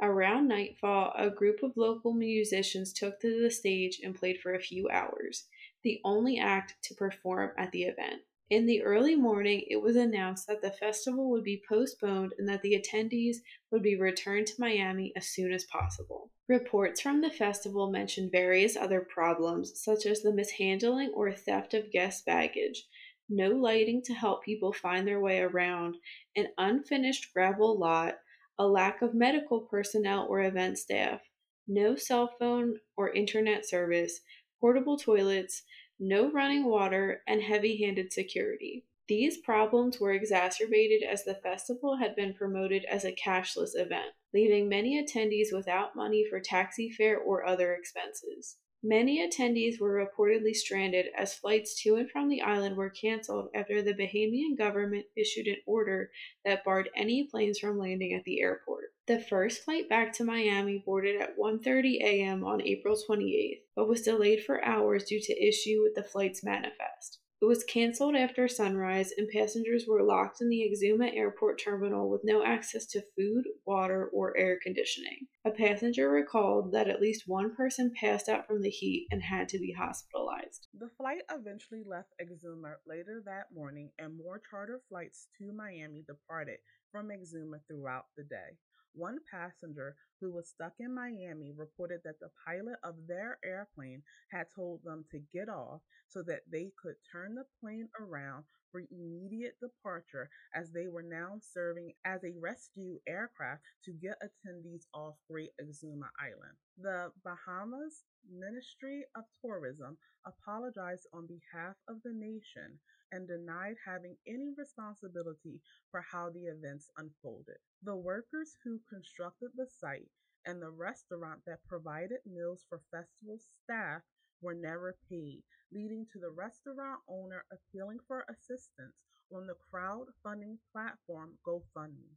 Around 0.00 0.46
nightfall, 0.46 1.12
a 1.18 1.28
group 1.28 1.64
of 1.64 1.76
local 1.76 2.14
musicians 2.14 2.92
took 2.92 3.20
to 3.20 3.42
the 3.42 3.50
stage 3.50 3.98
and 4.04 4.14
played 4.14 4.38
for 4.40 4.54
a 4.54 4.60
few 4.60 4.88
hours. 4.88 5.48
the 5.82 6.00
only 6.04 6.38
act 6.38 6.74
to 6.82 6.94
perform 6.94 7.52
at 7.56 7.72
the 7.72 7.82
event. 7.82 8.22
In 8.50 8.64
the 8.64 8.82
early 8.82 9.14
morning, 9.14 9.64
it 9.68 9.82
was 9.82 9.96
announced 9.96 10.46
that 10.46 10.62
the 10.62 10.70
festival 10.70 11.28
would 11.30 11.44
be 11.44 11.62
postponed 11.68 12.32
and 12.38 12.48
that 12.48 12.62
the 12.62 12.80
attendees 12.80 13.38
would 13.70 13.82
be 13.82 13.96
returned 13.96 14.46
to 14.46 14.60
Miami 14.60 15.12
as 15.16 15.28
soon 15.28 15.52
as 15.52 15.64
possible. 15.64 16.30
Reports 16.48 17.02
from 17.02 17.20
the 17.20 17.30
festival 17.30 17.90
mentioned 17.90 18.32
various 18.32 18.74
other 18.74 19.02
problems, 19.02 19.78
such 19.82 20.06
as 20.06 20.22
the 20.22 20.32
mishandling 20.32 21.10
or 21.14 21.30
theft 21.30 21.74
of 21.74 21.90
guest 21.90 22.24
baggage, 22.24 22.86
no 23.28 23.50
lighting 23.50 24.02
to 24.04 24.14
help 24.14 24.44
people 24.44 24.72
find 24.72 25.06
their 25.06 25.20
way 25.20 25.40
around, 25.40 25.96
an 26.36 26.48
unfinished 26.58 27.32
gravel 27.32 27.78
lot, 27.78 28.18
a 28.58 28.66
lack 28.66 29.02
of 29.02 29.14
medical 29.14 29.60
personnel 29.60 30.26
or 30.28 30.42
event 30.42 30.78
staff, 30.78 31.20
no 31.66 31.94
cell 31.94 32.34
phone 32.38 32.76
or 32.96 33.12
internet 33.12 33.68
service, 33.68 34.20
portable 34.60 34.96
toilets, 34.96 35.62
no 36.00 36.30
running 36.30 36.64
water, 36.64 37.22
and 37.26 37.42
heavy 37.42 37.82
handed 37.82 38.12
security. 38.12 38.84
These 39.08 39.38
problems 39.38 39.98
were 39.98 40.12
exacerbated 40.12 41.02
as 41.02 41.24
the 41.24 41.34
festival 41.34 41.96
had 41.96 42.14
been 42.14 42.34
promoted 42.34 42.84
as 42.84 43.04
a 43.04 43.12
cashless 43.12 43.70
event, 43.74 44.12
leaving 44.34 44.68
many 44.68 45.02
attendees 45.02 45.48
without 45.50 45.96
money 45.96 46.26
for 46.28 46.40
taxi 46.40 46.90
fare 46.90 47.18
or 47.18 47.46
other 47.46 47.72
expenses. 47.72 48.58
Many 48.84 49.18
attendees 49.18 49.80
were 49.80 50.06
reportedly 50.06 50.54
stranded 50.54 51.06
as 51.16 51.34
flights 51.34 51.82
to 51.82 51.96
and 51.96 52.08
from 52.08 52.28
the 52.28 52.42
island 52.42 52.76
were 52.76 52.90
canceled 52.90 53.50
after 53.52 53.82
the 53.82 53.92
Bahamian 53.92 54.56
government 54.56 55.06
issued 55.16 55.48
an 55.48 55.56
order 55.66 56.12
that 56.44 56.62
barred 56.62 56.88
any 56.94 57.24
planes 57.24 57.58
from 57.58 57.76
landing 57.76 58.12
at 58.12 58.22
the 58.22 58.40
airport. 58.40 58.94
The 59.06 59.18
first 59.18 59.64
flight 59.64 59.88
back 59.88 60.12
to 60.14 60.24
Miami 60.24 60.78
boarded 60.78 61.20
at 61.20 61.36
1:30 61.36 62.00
a.m. 62.02 62.44
on 62.44 62.62
April 62.62 62.96
28th, 62.96 63.62
but 63.74 63.88
was 63.88 64.02
delayed 64.02 64.44
for 64.44 64.64
hours 64.64 65.02
due 65.06 65.20
to 65.22 65.44
issue 65.44 65.82
with 65.82 65.96
the 65.96 66.04
flight's 66.04 66.44
manifest. 66.44 67.18
It 67.40 67.44
was 67.44 67.62
canceled 67.62 68.16
after 68.16 68.48
sunrise, 68.48 69.12
and 69.16 69.28
passengers 69.28 69.86
were 69.86 70.02
locked 70.02 70.40
in 70.40 70.48
the 70.48 70.68
Exuma 70.68 71.14
Airport 71.14 71.60
terminal 71.62 72.10
with 72.10 72.24
no 72.24 72.44
access 72.44 72.84
to 72.86 73.04
food, 73.16 73.44
water, 73.64 74.08
or 74.08 74.36
air 74.36 74.58
conditioning. 74.60 75.28
A 75.44 75.52
passenger 75.52 76.10
recalled 76.10 76.72
that 76.72 76.88
at 76.88 77.00
least 77.00 77.28
one 77.28 77.54
person 77.54 77.92
passed 77.94 78.28
out 78.28 78.48
from 78.48 78.60
the 78.60 78.70
heat 78.70 79.06
and 79.12 79.22
had 79.22 79.48
to 79.50 79.58
be 79.58 79.72
hospitalized. 79.72 80.66
The 80.74 80.90
flight 80.96 81.22
eventually 81.30 81.84
left 81.86 82.12
Exuma 82.20 82.74
later 82.86 83.22
that 83.24 83.54
morning, 83.54 83.92
and 84.00 84.16
more 84.16 84.42
charter 84.50 84.80
flights 84.88 85.28
to 85.38 85.52
Miami 85.52 86.02
departed 86.08 86.58
from 86.90 87.10
Exuma 87.10 87.60
throughout 87.68 88.06
the 88.16 88.24
day. 88.24 88.58
One 88.94 89.18
passenger 89.30 89.96
who 90.20 90.32
was 90.32 90.48
stuck 90.48 90.74
in 90.80 90.94
Miami 90.94 91.52
reported 91.52 92.00
that 92.04 92.18
the 92.20 92.30
pilot 92.44 92.78
of 92.82 93.06
their 93.06 93.38
airplane 93.44 94.02
had 94.30 94.46
told 94.54 94.82
them 94.82 95.04
to 95.10 95.20
get 95.32 95.48
off 95.48 95.82
so 96.08 96.22
that 96.24 96.42
they 96.50 96.72
could 96.82 96.96
turn 97.10 97.34
the 97.34 97.44
plane 97.60 97.88
around 98.00 98.44
for 98.70 98.82
immediate 98.90 99.56
departure 99.60 100.28
as 100.54 100.72
they 100.72 100.88
were 100.88 101.02
now 101.02 101.38
serving 101.40 101.92
as 102.04 102.22
a 102.24 102.34
rescue 102.40 102.98
aircraft 103.06 103.62
to 103.84 103.92
get 103.92 104.20
attendees 104.22 104.84
off 104.92 105.14
Great 105.30 105.50
Exuma 105.60 106.10
Island. 106.20 106.56
The 106.76 107.10
Bahamas 107.24 108.04
Ministry 108.30 109.04
of 109.16 109.24
Tourism 109.40 109.96
apologized 110.26 111.06
on 111.12 111.26
behalf 111.26 111.76
of 111.88 111.96
the 112.04 112.12
nation 112.12 112.78
and 113.12 113.28
denied 113.28 113.76
having 113.84 114.16
any 114.26 114.52
responsibility 114.56 115.60
for 115.90 116.00
how 116.00 116.30
the 116.30 116.46
events 116.46 116.90
unfolded. 116.96 117.56
The 117.82 117.96
workers 117.96 118.56
who 118.64 118.80
constructed 118.88 119.50
the 119.56 119.66
site 119.80 120.10
and 120.46 120.60
the 120.62 120.70
restaurant 120.70 121.40
that 121.46 121.66
provided 121.68 122.18
meals 122.26 122.64
for 122.68 122.80
festival 122.90 123.38
staff 123.64 124.02
were 124.40 124.54
never 124.54 124.96
paid, 125.10 125.42
leading 125.72 126.06
to 126.12 126.18
the 126.18 126.30
restaurant 126.30 127.00
owner 127.08 127.44
appealing 127.52 127.98
for 128.06 128.24
assistance 128.28 128.94
on 129.34 129.46
the 129.46 129.56
crowdfunding 129.72 130.56
platform 130.72 131.32
GoFundMe. 131.46 132.16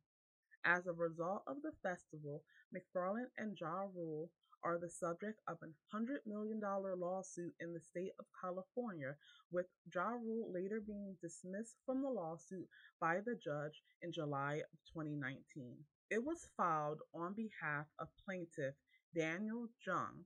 As 0.64 0.86
a 0.86 0.94
result 0.94 1.42
of 1.48 1.58
the 1.64 1.72
festival, 1.82 2.44
McFarland 2.74 3.32
and 3.38 3.58
Ja 3.60 3.88
Rule 3.96 4.30
are 4.64 4.78
the 4.78 4.90
subject 4.90 5.40
of 5.48 5.58
a 5.62 5.96
$100 5.96 6.26
million 6.26 6.62
lawsuit 6.62 7.54
in 7.60 7.74
the 7.74 7.80
state 7.80 8.12
of 8.20 8.26
California, 8.40 9.16
with 9.52 9.66
Ja 9.94 10.10
Rule 10.12 10.52
later 10.54 10.82
being 10.86 11.16
dismissed 11.22 11.78
from 11.86 12.02
the 12.02 12.10
lawsuit 12.10 12.68
by 13.00 13.20
the 13.26 13.36
judge 13.36 13.82
in 14.02 14.12
July 14.12 14.56
of 14.56 14.80
2019. 14.94 15.76
It 16.10 16.24
was 16.24 16.50
filed 16.58 17.02
on 17.16 17.34
behalf 17.34 17.88
of 18.00 18.08
plaintiff 18.26 18.76
Daniel 19.16 19.68
Jung 19.86 20.24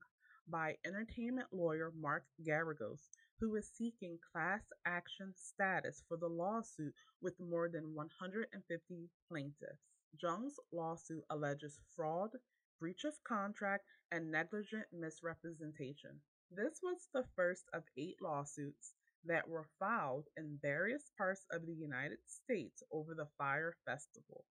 by 0.48 0.76
entertainment 0.84 1.48
lawyer 1.52 1.92
Mark 2.00 2.24
Geragos, 2.44 3.08
who 3.40 3.56
is 3.56 3.70
seeking 3.76 4.18
class 4.32 4.62
action 4.86 5.32
status 5.36 6.02
for 6.08 6.16
the 6.16 6.28
lawsuit 6.28 6.94
with 7.20 7.34
more 7.40 7.68
than 7.68 7.94
150 7.94 9.10
plaintiffs. 9.28 9.82
Jung's 10.20 10.58
lawsuit 10.72 11.24
alleges 11.30 11.78
fraud, 11.94 12.30
breach 12.78 13.04
of 13.04 13.14
contract, 13.24 13.84
and 14.10 14.30
negligent 14.30 14.86
misrepresentation. 14.92 16.20
This 16.50 16.80
was 16.82 17.08
the 17.12 17.24
first 17.34 17.64
of 17.72 17.82
eight 17.96 18.22
lawsuits 18.22 18.94
that 19.24 19.48
were 19.48 19.66
filed 19.78 20.26
in 20.36 20.58
various 20.62 21.10
parts 21.18 21.44
of 21.50 21.66
the 21.66 21.74
United 21.74 22.18
States 22.26 22.82
over 22.92 23.14
the 23.14 23.28
Fyre 23.36 23.76
Festival. 23.84 24.44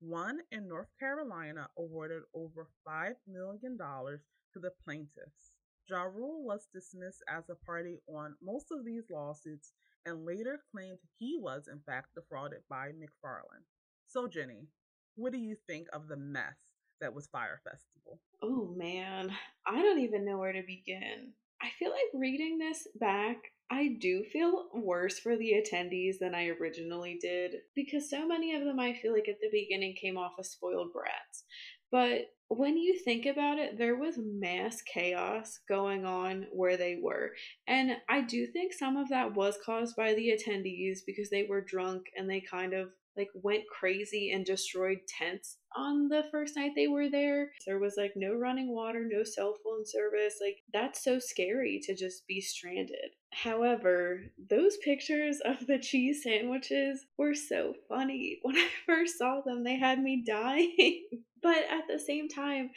One 0.00 0.40
in 0.50 0.68
North 0.68 0.90
Carolina 0.98 1.68
awarded 1.76 2.22
over 2.34 2.68
$5 2.86 3.14
million 3.26 3.76
to 3.78 4.60
the 4.60 4.72
plaintiffs. 4.84 5.52
Ja 5.88 6.02
Rule 6.02 6.44
was 6.44 6.68
dismissed 6.72 7.22
as 7.28 7.48
a 7.48 7.54
party 7.64 7.98
on 8.08 8.36
most 8.42 8.66
of 8.70 8.84
these 8.84 9.10
lawsuits 9.10 9.72
and 10.06 10.24
later 10.24 10.62
claimed 10.70 10.98
he 11.18 11.38
was, 11.40 11.68
in 11.68 11.80
fact, 11.80 12.14
defrauded 12.14 12.60
by 12.68 12.88
McFarland. 12.88 13.64
So, 14.06 14.28
Jenny, 14.28 14.68
what 15.16 15.32
do 15.32 15.38
you 15.38 15.56
think 15.66 15.88
of 15.92 16.08
the 16.08 16.16
mess 16.16 16.56
that 17.00 17.14
was 17.14 17.28
Fyre 17.28 17.60
Festival. 17.64 18.20
Oh 18.42 18.74
man, 18.76 19.30
I 19.66 19.82
don't 19.82 20.00
even 20.00 20.24
know 20.24 20.38
where 20.38 20.52
to 20.52 20.62
begin. 20.66 21.32
I 21.60 21.68
feel 21.78 21.90
like 21.90 22.00
reading 22.14 22.58
this 22.58 22.86
back, 23.00 23.36
I 23.70 23.96
do 24.00 24.24
feel 24.32 24.68
worse 24.72 25.18
for 25.18 25.36
the 25.36 25.54
attendees 25.54 26.18
than 26.20 26.34
I 26.34 26.48
originally 26.48 27.18
did 27.20 27.56
because 27.74 28.08
so 28.08 28.26
many 28.26 28.54
of 28.54 28.64
them 28.64 28.80
I 28.80 28.94
feel 28.94 29.12
like 29.12 29.28
at 29.28 29.40
the 29.40 29.50
beginning 29.52 29.94
came 30.00 30.16
off 30.16 30.32
as 30.38 30.50
spoiled 30.50 30.92
brats. 30.92 31.44
But 31.90 32.26
when 32.48 32.78
you 32.78 32.98
think 32.98 33.26
about 33.26 33.58
it, 33.58 33.76
there 33.76 33.96
was 33.96 34.18
mass 34.18 34.82
chaos 34.82 35.58
going 35.68 36.06
on 36.06 36.46
where 36.52 36.76
they 36.76 36.98
were. 37.02 37.32
And 37.66 37.96
I 38.08 38.22
do 38.22 38.46
think 38.46 38.72
some 38.72 38.96
of 38.96 39.08
that 39.10 39.34
was 39.34 39.58
caused 39.64 39.96
by 39.96 40.14
the 40.14 40.30
attendees 40.30 41.00
because 41.06 41.28
they 41.30 41.44
were 41.44 41.60
drunk 41.60 42.04
and 42.16 42.28
they 42.28 42.40
kind 42.40 42.72
of 42.72 42.88
like 43.18 43.30
went 43.34 43.64
crazy 43.68 44.30
and 44.30 44.44
destroyed 44.44 44.98
tents 45.18 45.58
on 45.76 46.08
the 46.08 46.24
first 46.30 46.56
night 46.56 46.72
they 46.74 46.88
were 46.88 47.10
there. 47.10 47.50
There 47.66 47.78
was 47.78 47.94
like 47.96 48.12
no 48.16 48.34
running 48.34 48.74
water, 48.74 49.06
no 49.06 49.24
cell 49.24 49.54
phone 49.64 49.84
service. 49.84 50.38
Like 50.40 50.58
that's 50.72 51.04
so 51.04 51.18
scary 51.18 51.80
to 51.84 51.94
just 51.94 52.26
be 52.26 52.40
stranded. 52.40 53.10
However, 53.32 54.22
those 54.48 54.76
pictures 54.78 55.40
of 55.44 55.66
the 55.66 55.78
cheese 55.78 56.22
sandwiches 56.22 57.06
were 57.18 57.34
so 57.34 57.74
funny. 57.88 58.38
When 58.48 58.56
I 58.56 58.68
first 58.86 59.18
saw 59.18 59.42
them, 59.44 59.64
they 59.64 59.76
had 59.76 60.00
me 60.00 60.24
dying. 60.26 61.08
but 61.42 61.58
at 61.70 61.84
the 61.88 61.98
same 61.98 62.28
time, 62.28 62.70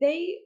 they 0.00 0.36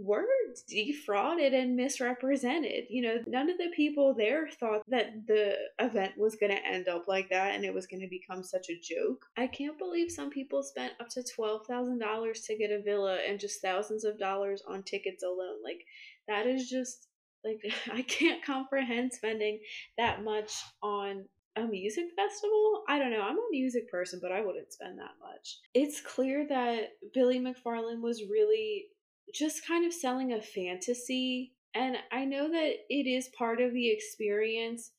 were 0.00 0.26
defrauded 0.68 1.54
and 1.54 1.76
misrepresented. 1.76 2.84
You 2.88 3.02
know, 3.02 3.16
none 3.26 3.50
of 3.50 3.58
the 3.58 3.70
people 3.74 4.14
there 4.14 4.48
thought 4.48 4.82
that 4.88 5.26
the 5.26 5.56
event 5.78 6.16
was 6.16 6.36
going 6.36 6.52
to 6.52 6.66
end 6.66 6.88
up 6.88 7.08
like 7.08 7.28
that 7.30 7.54
and 7.54 7.64
it 7.64 7.74
was 7.74 7.86
going 7.86 8.00
to 8.00 8.08
become 8.08 8.42
such 8.42 8.68
a 8.70 8.80
joke. 8.80 9.26
I 9.36 9.46
can't 9.46 9.78
believe 9.78 10.10
some 10.10 10.30
people 10.30 10.62
spent 10.62 10.92
up 11.00 11.08
to 11.10 11.22
$12,000 11.22 12.46
to 12.46 12.56
get 12.56 12.70
a 12.70 12.82
villa 12.82 13.18
and 13.26 13.40
just 13.40 13.62
thousands 13.62 14.04
of 14.04 14.18
dollars 14.18 14.62
on 14.66 14.82
tickets 14.82 15.22
alone. 15.22 15.62
Like, 15.64 15.84
that 16.28 16.46
is 16.46 16.68
just 16.68 17.08
like 17.44 17.60
I 17.92 18.02
can't 18.02 18.44
comprehend 18.44 19.12
spending 19.12 19.60
that 19.98 20.22
much 20.22 20.52
on 20.82 21.24
a 21.56 21.62
music 21.62 22.06
festival? 22.16 22.82
I 22.88 22.98
don't 22.98 23.10
know. 23.10 23.22
I'm 23.22 23.36
a 23.36 23.50
music 23.50 23.90
person, 23.90 24.20
but 24.22 24.32
I 24.32 24.40
wouldn't 24.40 24.72
spend 24.72 24.98
that 24.98 25.12
much. 25.20 25.58
It's 25.74 26.00
clear 26.00 26.46
that 26.48 26.92
Billy 27.12 27.38
McFarland 27.38 28.00
was 28.00 28.22
really 28.30 28.86
just 29.34 29.66
kind 29.66 29.86
of 29.86 29.92
selling 29.92 30.32
a 30.32 30.42
fantasy. 30.42 31.52
And 31.74 31.96
I 32.10 32.24
know 32.24 32.50
that 32.50 32.72
it 32.88 33.06
is 33.08 33.30
part 33.36 33.60
of 33.60 33.72
the 33.72 33.90
experience, 33.90 34.90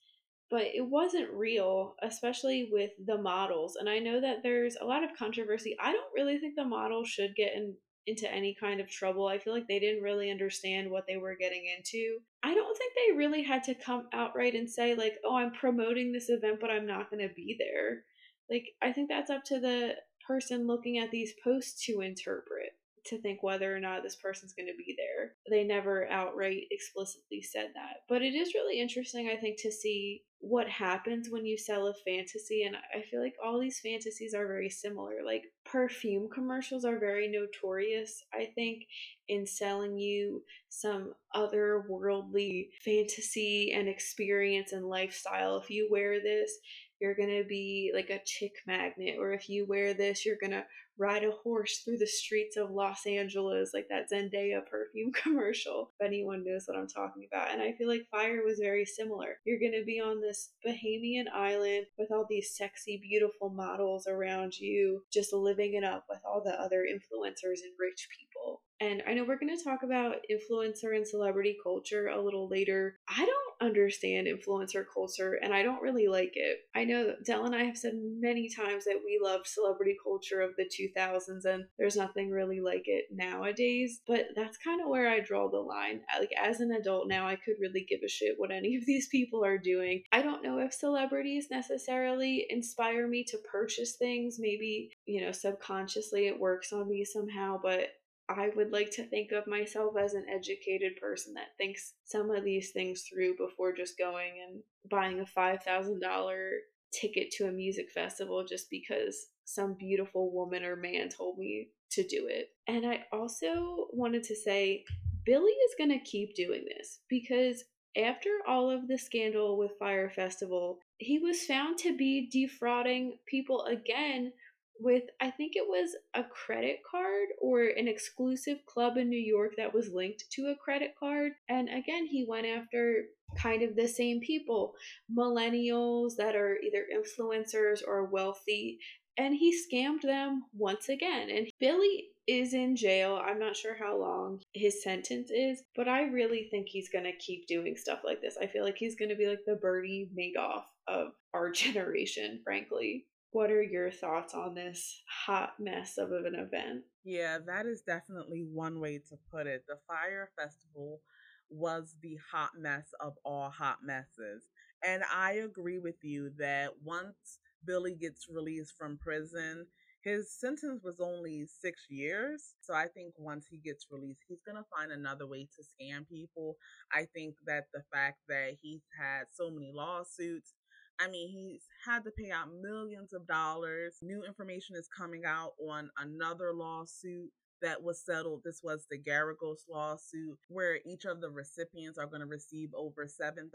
but 0.49 0.63
it 0.73 0.87
wasn't 0.87 1.31
real, 1.31 1.95
especially 2.01 2.69
with 2.71 2.91
the 3.05 3.17
models. 3.17 3.75
And 3.79 3.89
I 3.89 3.99
know 3.99 4.21
that 4.21 4.43
there's 4.43 4.75
a 4.79 4.85
lot 4.85 5.03
of 5.03 5.17
controversy. 5.17 5.75
I 5.81 5.91
don't 5.91 6.13
really 6.15 6.37
think 6.39 6.55
the 6.55 6.65
models 6.65 7.09
should 7.09 7.35
get 7.35 7.53
in, 7.55 7.75
into 8.07 8.31
any 8.31 8.55
kind 8.59 8.79
of 8.79 8.89
trouble. 8.89 9.27
I 9.27 9.37
feel 9.37 9.53
like 9.53 9.67
they 9.67 9.79
didn't 9.79 10.03
really 10.03 10.31
understand 10.31 10.89
what 10.89 11.05
they 11.07 11.17
were 11.17 11.35
getting 11.39 11.63
into. 11.77 12.19
I 12.43 12.53
don't 12.53 12.77
think 12.77 12.93
they 12.95 13.17
really 13.17 13.43
had 13.43 13.63
to 13.63 13.75
come 13.75 14.07
outright 14.13 14.55
and 14.55 14.69
say, 14.69 14.95
like, 14.95 15.13
oh, 15.25 15.35
I'm 15.35 15.53
promoting 15.53 16.11
this 16.11 16.29
event, 16.29 16.59
but 16.59 16.71
I'm 16.71 16.85
not 16.85 17.09
going 17.09 17.27
to 17.27 17.33
be 17.33 17.55
there. 17.59 18.03
Like, 18.49 18.65
I 18.81 18.91
think 18.91 19.09
that's 19.09 19.29
up 19.29 19.43
to 19.45 19.59
the 19.59 19.93
person 20.27 20.67
looking 20.67 20.97
at 20.97 21.11
these 21.11 21.33
posts 21.43 21.85
to 21.85 22.01
interpret 22.01 22.73
to 23.05 23.19
think 23.21 23.43
whether 23.43 23.75
or 23.75 23.79
not 23.79 24.03
this 24.03 24.15
person's 24.15 24.53
going 24.53 24.67
to 24.67 24.77
be 24.77 24.95
there. 24.97 25.33
They 25.49 25.63
never 25.63 26.07
outright 26.09 26.63
explicitly 26.71 27.41
said 27.41 27.69
that. 27.75 28.01
But 28.07 28.21
it 28.21 28.33
is 28.33 28.53
really 28.53 28.79
interesting, 28.79 29.29
I 29.29 29.39
think, 29.39 29.59
to 29.61 29.71
see 29.71 30.23
what 30.39 30.67
happens 30.67 31.29
when 31.29 31.45
you 31.45 31.57
sell 31.57 31.87
a 31.87 31.93
fantasy. 32.05 32.63
And 32.63 32.75
I 32.75 33.01
feel 33.09 33.21
like 33.21 33.35
all 33.43 33.59
these 33.59 33.79
fantasies 33.79 34.33
are 34.33 34.47
very 34.47 34.69
similar. 34.69 35.17
Like 35.25 35.43
perfume 35.65 36.29
commercials 36.33 36.85
are 36.85 36.99
very 36.99 37.29
notorious, 37.29 38.23
I 38.33 38.49
think, 38.53 38.83
in 39.27 39.45
selling 39.45 39.97
you 39.97 40.43
some 40.69 41.13
otherworldly 41.35 42.69
fantasy 42.83 43.73
and 43.73 43.87
experience 43.87 44.73
and 44.73 44.85
lifestyle. 44.85 45.57
If 45.57 45.69
you 45.69 45.87
wear 45.89 46.21
this, 46.21 46.51
you're 46.99 47.15
gonna 47.15 47.43
be 47.43 47.91
like 47.93 48.09
a 48.09 48.21
chick 48.25 48.53
magnet, 48.65 49.15
or 49.19 49.33
if 49.33 49.49
you 49.49 49.65
wear 49.65 49.93
this, 49.93 50.25
you're 50.25 50.37
gonna 50.41 50.65
ride 50.97 51.23
a 51.23 51.31
horse 51.31 51.79
through 51.79 51.97
the 51.97 52.07
streets 52.07 52.57
of 52.57 52.71
Los 52.71 53.05
Angeles, 53.05 53.71
like 53.73 53.87
that 53.89 54.09
Zendaya 54.11 54.65
perfume 54.65 55.11
commercial, 55.23 55.91
if 55.99 56.05
anyone 56.05 56.43
knows 56.45 56.65
what 56.67 56.77
I'm 56.77 56.87
talking 56.87 57.27
about. 57.31 57.51
And 57.51 57.61
I 57.61 57.73
feel 57.73 57.87
like 57.87 58.07
Fyre 58.11 58.43
was 58.45 58.59
very 58.59 58.85
similar. 58.85 59.39
You're 59.45 59.59
going 59.59 59.77
to 59.79 59.85
be 59.85 59.99
on 59.99 60.21
this 60.21 60.51
Bahamian 60.65 61.25
island 61.33 61.87
with 61.97 62.11
all 62.11 62.25
these 62.29 62.55
sexy, 62.55 62.99
beautiful 63.01 63.49
models 63.49 64.07
around 64.07 64.57
you, 64.59 65.03
just 65.11 65.33
living 65.33 65.73
it 65.73 65.83
up 65.83 66.05
with 66.09 66.19
all 66.25 66.41
the 66.43 66.59
other 66.59 66.85
influencers 66.89 67.61
and 67.63 67.73
rich 67.79 68.07
people. 68.17 68.61
And 68.83 69.01
I 69.07 69.13
know 69.13 69.23
we're 69.23 69.39
going 69.39 69.57
to 69.57 69.63
talk 69.63 69.83
about 69.83 70.17
influencer 70.29 70.93
and 70.93 71.07
celebrity 71.07 71.55
culture 71.63 72.07
a 72.07 72.21
little 72.21 72.49
later. 72.49 72.97
I 73.07 73.25
don't 73.25 73.65
understand 73.65 74.27
influencer 74.27 74.83
culture 74.93 75.39
and 75.41 75.53
I 75.53 75.63
don't 75.63 75.81
really 75.81 76.09
like 76.09 76.33
it. 76.33 76.57
I 76.75 76.83
know 76.83 77.15
Dell 77.25 77.45
and 77.45 77.55
I 77.55 77.63
have 77.63 77.77
said 77.77 77.93
many 77.95 78.49
times 78.49 78.83
that 78.83 78.99
we 79.05 79.21
love 79.23 79.47
celebrity 79.47 79.95
culture 80.03 80.41
of 80.41 80.51
the 80.57 80.65
2000s 80.65 81.45
and 81.45 81.63
there's 81.79 81.95
nothing 81.95 82.29
really 82.29 82.59
like 82.59 82.83
it 82.87 83.05
nowadays, 83.09 84.01
but 84.05 84.25
that's 84.35 84.57
kind 84.57 84.81
of 84.81 84.89
where 84.89 85.07
I 85.07 85.21
draw 85.21 85.49
the 85.49 85.59
line. 85.59 86.01
Like 86.19 86.31
as 86.37 86.59
an 86.59 86.73
adult 86.73 87.07
now, 87.07 87.25
I 87.25 87.37
could 87.37 87.55
really 87.61 87.85
give 87.87 88.01
a 88.03 88.09
shit 88.09 88.35
what 88.35 88.51
any 88.51 88.75
of 88.75 88.85
these 88.85 89.07
people 89.07 89.45
are 89.45 89.57
doing. 89.57 90.03
I 90.11 90.21
don't 90.21 90.43
know 90.43 90.59
if 90.59 90.73
celebrities 90.73 91.47
necessarily 91.49 92.47
inspire 92.49 93.07
me 93.07 93.23
to 93.29 93.37
purchase 93.49 93.95
things. 93.95 94.39
Maybe, 94.39 94.91
you 95.05 95.21
know, 95.21 95.31
subconsciously 95.31 96.27
it 96.27 96.37
works 96.37 96.73
on 96.73 96.89
me 96.89 97.05
somehow, 97.05 97.61
but 97.63 97.87
I 98.29 98.49
would 98.55 98.71
like 98.71 98.91
to 98.91 99.05
think 99.05 99.31
of 99.31 99.47
myself 99.47 99.95
as 99.97 100.13
an 100.13 100.25
educated 100.33 100.95
person 100.99 101.33
that 101.33 101.57
thinks 101.57 101.93
some 102.05 102.31
of 102.31 102.43
these 102.43 102.71
things 102.71 103.01
through 103.03 103.35
before 103.37 103.73
just 103.73 103.97
going 103.97 104.33
and 104.47 104.61
buying 104.89 105.19
a 105.19 105.39
$5,000 105.39 106.49
ticket 106.93 107.31
to 107.31 107.47
a 107.47 107.51
music 107.51 107.91
festival 107.91 108.45
just 108.45 108.69
because 108.69 109.27
some 109.45 109.73
beautiful 109.73 110.33
woman 110.33 110.63
or 110.63 110.75
man 110.75 111.09
told 111.09 111.37
me 111.37 111.69
to 111.91 112.03
do 112.07 112.27
it. 112.29 112.49
And 112.67 112.85
I 112.85 113.05
also 113.11 113.87
wanted 113.91 114.23
to 114.23 114.35
say 114.35 114.85
Billy 115.25 115.51
is 115.51 115.75
going 115.77 115.91
to 115.91 115.99
keep 115.99 116.35
doing 116.35 116.65
this 116.65 116.99
because 117.09 117.63
after 117.97 118.29
all 118.47 118.71
of 118.71 118.87
the 118.87 118.97
scandal 118.97 119.57
with 119.57 119.77
Fyre 119.77 120.09
Festival, 120.09 120.79
he 120.97 121.19
was 121.19 121.45
found 121.45 121.77
to 121.79 121.95
be 121.95 122.29
defrauding 122.31 123.17
people 123.27 123.65
again 123.65 124.31
with 124.79 125.03
I 125.21 125.31
think 125.31 125.53
it 125.55 125.67
was 125.67 125.95
a 126.13 126.23
credit 126.23 126.79
card 126.89 127.27
or 127.41 127.63
an 127.63 127.87
exclusive 127.87 128.65
club 128.65 128.97
in 128.97 129.09
New 129.09 129.15
York 129.19 129.53
that 129.57 129.73
was 129.73 129.93
linked 129.93 130.25
to 130.31 130.47
a 130.47 130.55
credit 130.55 130.93
card. 130.99 131.33
And 131.49 131.69
again, 131.69 132.05
he 132.05 132.25
went 132.27 132.47
after 132.47 133.05
kind 133.37 133.63
of 133.63 133.75
the 133.75 133.87
same 133.87 134.19
people, 134.19 134.73
millennials 135.15 136.15
that 136.17 136.35
are 136.35 136.57
either 136.59 136.85
influencers 136.93 137.79
or 137.85 138.05
wealthy, 138.05 138.79
and 139.17 139.35
he 139.35 139.53
scammed 139.53 140.01
them 140.01 140.43
once 140.55 140.89
again. 140.89 141.29
And 141.29 141.47
Billy 141.59 142.09
is 142.27 142.53
in 142.53 142.75
jail. 142.75 143.21
I'm 143.23 143.39
not 143.39 143.55
sure 143.55 143.75
how 143.77 143.97
long 143.97 144.41
his 144.53 144.81
sentence 144.81 145.29
is, 145.29 145.63
but 145.75 145.87
I 145.87 146.03
really 146.03 146.47
think 146.49 146.67
he's 146.67 146.89
going 146.89 147.03
to 147.03 147.17
keep 147.17 147.47
doing 147.47 147.75
stuff 147.75 147.99
like 148.03 148.21
this. 148.21 148.37
I 148.41 148.47
feel 148.47 148.63
like 148.63 148.77
he's 148.77 148.95
going 148.95 149.09
to 149.09 149.15
be 149.15 149.27
like 149.27 149.45
the 149.45 149.55
Bernie 149.55 150.09
Madoff 150.17 150.63
of 150.87 151.09
our 151.33 151.51
generation, 151.51 152.39
frankly. 152.43 153.05
What 153.33 153.49
are 153.49 153.63
your 153.63 153.89
thoughts 153.89 154.35
on 154.35 154.53
this 154.53 155.01
hot 155.25 155.53
mess 155.59 155.97
of 155.97 156.11
an 156.11 156.35
event? 156.35 156.83
Yeah, 157.03 157.39
that 157.47 157.65
is 157.65 157.81
definitely 157.81 158.41
one 158.43 158.79
way 158.79 158.99
to 159.09 159.17
put 159.31 159.47
it. 159.47 159.63
The 159.67 159.79
Fyre 159.87 160.29
Festival 160.39 161.01
was 161.49 161.95
the 162.03 162.19
hot 162.31 162.51
mess 162.55 162.85
of 162.99 163.13
all 163.25 163.49
hot 163.49 163.79
messes. 163.83 164.43
And 164.85 165.01
I 165.11 165.33
agree 165.33 165.79
with 165.79 165.95
you 166.03 166.29
that 166.37 166.73
once 166.83 167.39
Billy 167.65 167.95
gets 167.95 168.27
released 168.29 168.75
from 168.77 168.99
prison, 168.99 169.65
his 170.03 170.31
sentence 170.31 170.83
was 170.83 170.99
only 170.99 171.47
six 171.47 171.87
years. 171.89 172.53
So 172.61 172.75
I 172.75 172.85
think 172.85 173.15
once 173.17 173.47
he 173.49 173.57
gets 173.57 173.87
released, 173.89 174.25
he's 174.27 174.43
going 174.45 174.57
to 174.57 174.69
find 174.77 174.91
another 174.91 175.25
way 175.25 175.47
to 175.55 175.63
scam 175.63 176.07
people. 176.07 176.57
I 176.91 177.07
think 177.15 177.35
that 177.47 177.65
the 177.73 177.81
fact 177.91 178.19
that 178.29 178.57
he's 178.61 178.83
had 178.99 179.23
so 179.31 179.49
many 179.49 179.71
lawsuits 179.73 180.53
I 180.99 181.09
mean, 181.09 181.29
he's 181.29 181.63
had 181.85 182.03
to 182.03 182.11
pay 182.11 182.31
out 182.31 182.47
millions 182.61 183.13
of 183.13 183.27
dollars. 183.27 183.97
New 184.01 184.23
information 184.23 184.75
is 184.75 184.87
coming 184.95 185.23
out 185.25 185.51
on 185.69 185.89
another 185.97 186.53
lawsuit 186.53 187.31
that 187.61 187.81
was 187.81 188.05
settled. 188.05 188.41
This 188.43 188.61
was 188.63 188.85
the 188.89 188.99
Geragos 188.99 189.61
lawsuit, 189.69 190.37
where 190.49 190.79
each 190.85 191.05
of 191.05 191.21
the 191.21 191.29
recipients 191.29 191.97
are 191.97 192.07
going 192.07 192.21
to 192.21 192.27
receive 192.27 192.69
over 192.75 193.05
$7,000. 193.05 193.49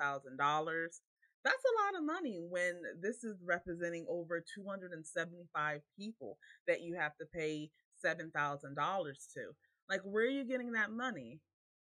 That's 1.45 1.65
a 1.65 1.85
lot 1.85 1.99
of 1.99 2.05
money 2.05 2.41
when 2.51 2.75
this 3.01 3.23
is 3.23 3.37
representing 3.47 4.05
over 4.09 4.43
275 4.55 5.81
people 5.97 6.39
that 6.67 6.83
you 6.83 6.97
have 6.97 7.17
to 7.19 7.27
pay 7.27 7.71
$7,000 8.05 8.33
to. 8.35 9.41
Like, 9.89 10.01
where 10.03 10.25
are 10.25 10.29
you 10.29 10.45
getting 10.45 10.73
that 10.73 10.91
money? 10.91 11.41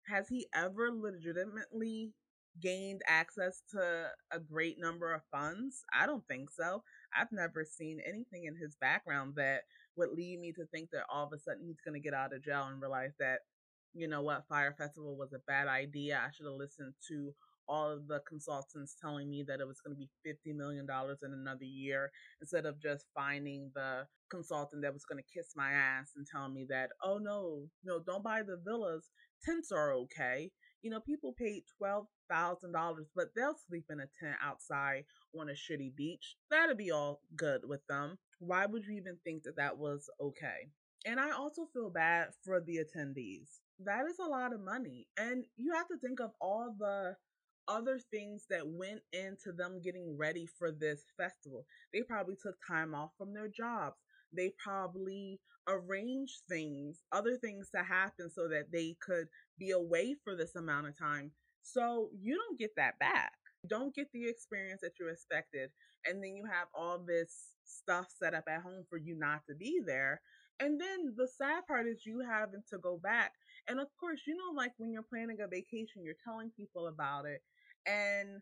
Has 0.08 0.28
he 0.30 0.48
ever 0.54 0.90
legitimately 0.92 2.14
gained 2.62 3.02
access 3.08 3.64
to 3.72 4.08
a 4.32 4.40
great 4.40 4.78
number 4.80 5.14
of 5.14 5.22
funds? 5.32 5.84
I 5.94 6.06
don't 6.06 6.26
think 6.28 6.50
so. 6.52 6.84
I've 7.16 7.32
never 7.32 7.66
seen 7.66 8.00
anything 8.06 8.46
in 8.46 8.56
his 8.56 8.76
background 8.80 9.34
that 9.38 9.62
would 9.96 10.12
lead 10.12 10.40
me 10.40 10.54
to 10.54 10.66
think 10.68 10.90
that 10.92 11.06
all 11.10 11.26
of 11.26 11.34
a 11.34 11.40
sudden 11.40 11.66
he's 11.66 11.82
going 11.86 12.00
to 12.00 12.04
get 12.04 12.14
out 12.14 12.34
of 12.34 12.44
jail 12.44 12.68
and 12.72 12.82
realize 12.82 13.14
that, 13.20 13.40
you 13.94 14.08
know 14.08 14.22
what, 14.22 14.46
Fyre 14.48 14.76
Festival 14.78 15.18
was 15.18 15.34
a 15.34 15.40
bad 15.48 15.68
idea. 15.68 16.22
I 16.24 16.32
should 16.32 16.46
have 16.46 16.56
listened 16.56 16.94
to 17.10 17.34
all 17.68 17.92
of 17.92 18.08
the 18.08 18.20
consultants 18.28 18.96
telling 19.00 19.30
me 19.30 19.44
that 19.48 19.60
it 19.60 19.68
was 19.68 19.80
going 19.80 19.96
to 19.96 20.00
be 20.00 20.10
$50 20.28 20.56
million 20.56 20.88
in 20.90 21.34
another 21.34 21.66
year 21.66 22.10
instead 22.42 22.66
of 22.66 22.82
just 22.82 23.06
finding 23.16 23.72
the 23.76 24.08
consultant 24.32 24.82
that 24.82 24.94
was 24.94 25.06
going 25.06 25.22
to 25.22 25.40
kiss 25.40 25.54
my 25.56 25.72
ass 25.72 26.12
and 26.16 26.26
tell 26.26 26.50
me 26.50 26.66
that, 26.70 26.90
oh 27.04 27.20
no, 27.20 27.68
no, 27.84 28.00
don't 28.00 28.24
buy 28.24 28.42
the 28.42 28.60
villas. 28.66 29.10
Tents 29.46 29.72
are 29.72 29.94
okay. 29.94 30.52
You 30.82 30.90
know, 30.90 31.00
people 31.00 31.34
paid 31.38 31.64
twelve 31.78 32.08
thousand 32.30 32.72
dollars, 32.74 33.08
but 33.16 33.30
they'll 33.36 33.58
sleep 33.68 33.86
in 33.90 34.00
a 34.00 34.08
tent 34.20 34.38
outside 34.44 35.06
on 35.40 35.50
a 35.50 35.54
shitty 35.54 35.96
beach. 35.96 36.36
That'd 36.50 36.78
be 36.78 36.92
all 36.92 37.22
good 37.36 37.62
with 37.68 37.82
them. 37.88 38.18
Why 38.40 38.66
would 38.66 38.86
you 38.86 38.96
even 38.98 39.18
think 39.24 39.44
that 39.44 39.58
that 39.58 39.78
was 39.78 40.10
okay? 40.22 40.70
And 41.06 41.20
I 41.20 41.32
also 41.32 41.68
feel 41.74 41.90
bad 41.90 42.30
for 42.44 42.60
the 42.60 42.78
attendees. 42.78 43.60
That 43.86 44.06
is 44.10 44.20
a 44.20 44.30
lot 44.30 44.54
of 44.54 44.60
money. 44.60 45.08
And 45.18 45.46
you 45.56 45.74
have 45.74 45.88
to 45.88 45.98
think 45.98 46.20
of 46.20 46.32
all 46.42 46.76
the 46.78 47.16
other 47.68 48.00
things 48.12 48.46
that 48.50 48.68
went 48.68 49.02
into 49.14 49.52
them 49.56 49.80
getting 49.82 50.18
ready 50.18 50.48
for 50.58 50.72
this 50.72 51.04
festival. 51.18 51.66
They 51.94 52.02
probably 52.02 52.36
took 52.42 52.56
time 52.68 52.94
off 52.96 53.12
from 53.18 53.34
their 53.34 53.48
jobs. 53.48 53.96
They 54.36 54.52
probably 54.62 55.40
arranged 55.68 56.42
things, 56.50 57.04
other 57.12 57.38
things 57.38 57.70
to 57.76 57.84
happen 57.84 58.30
so 58.30 58.48
that 58.50 58.72
they 58.72 58.96
could 59.00 59.28
be 59.58 59.72
away 59.72 60.16
for 60.24 60.36
this 60.36 60.56
amount 60.56 60.88
of 60.88 60.98
time. 60.98 61.32
So 61.62 62.10
you 62.20 62.36
don't 62.36 62.60
get 62.60 62.72
that 62.78 63.00
back. 63.00 63.34
don't 63.68 63.94
get 63.94 64.08
the 64.14 64.28
experience 64.28 64.82
that 64.82 65.00
you 65.00 65.10
expected. 65.10 65.70
And 66.06 66.24
then 66.24 66.36
you 66.36 66.46
have 66.46 66.68
all 66.74 66.98
this 67.00 67.34
stuff 67.66 68.08
set 68.18 68.34
up 68.34 68.46
at 68.50 68.62
home 68.62 68.86
for 68.90 68.98
you 68.98 69.16
not 69.18 69.42
to 69.50 69.56
be 69.56 69.82
there. 69.86 70.22
And 70.60 70.80
then 70.80 71.14
the 71.18 71.28
sad 71.28 71.68
part 71.68 71.88
is 71.88 72.06
you 72.06 72.22
having 72.28 72.64
to 72.70 72.78
go 72.80 72.98
back. 73.02 73.34
And 73.68 73.80
of 73.80 73.88
course, 74.00 74.22
you 74.28 74.36
know, 74.36 74.52
like 74.56 74.72
when 74.78 74.92
you're 74.92 75.04
planning 75.04 75.38
a 75.42 75.48
vacation, 75.48 76.04
you're 76.04 76.16
telling 76.24 76.52
people 76.56 76.88
about 76.88 77.26
it. 77.26 77.42
And 77.86 78.42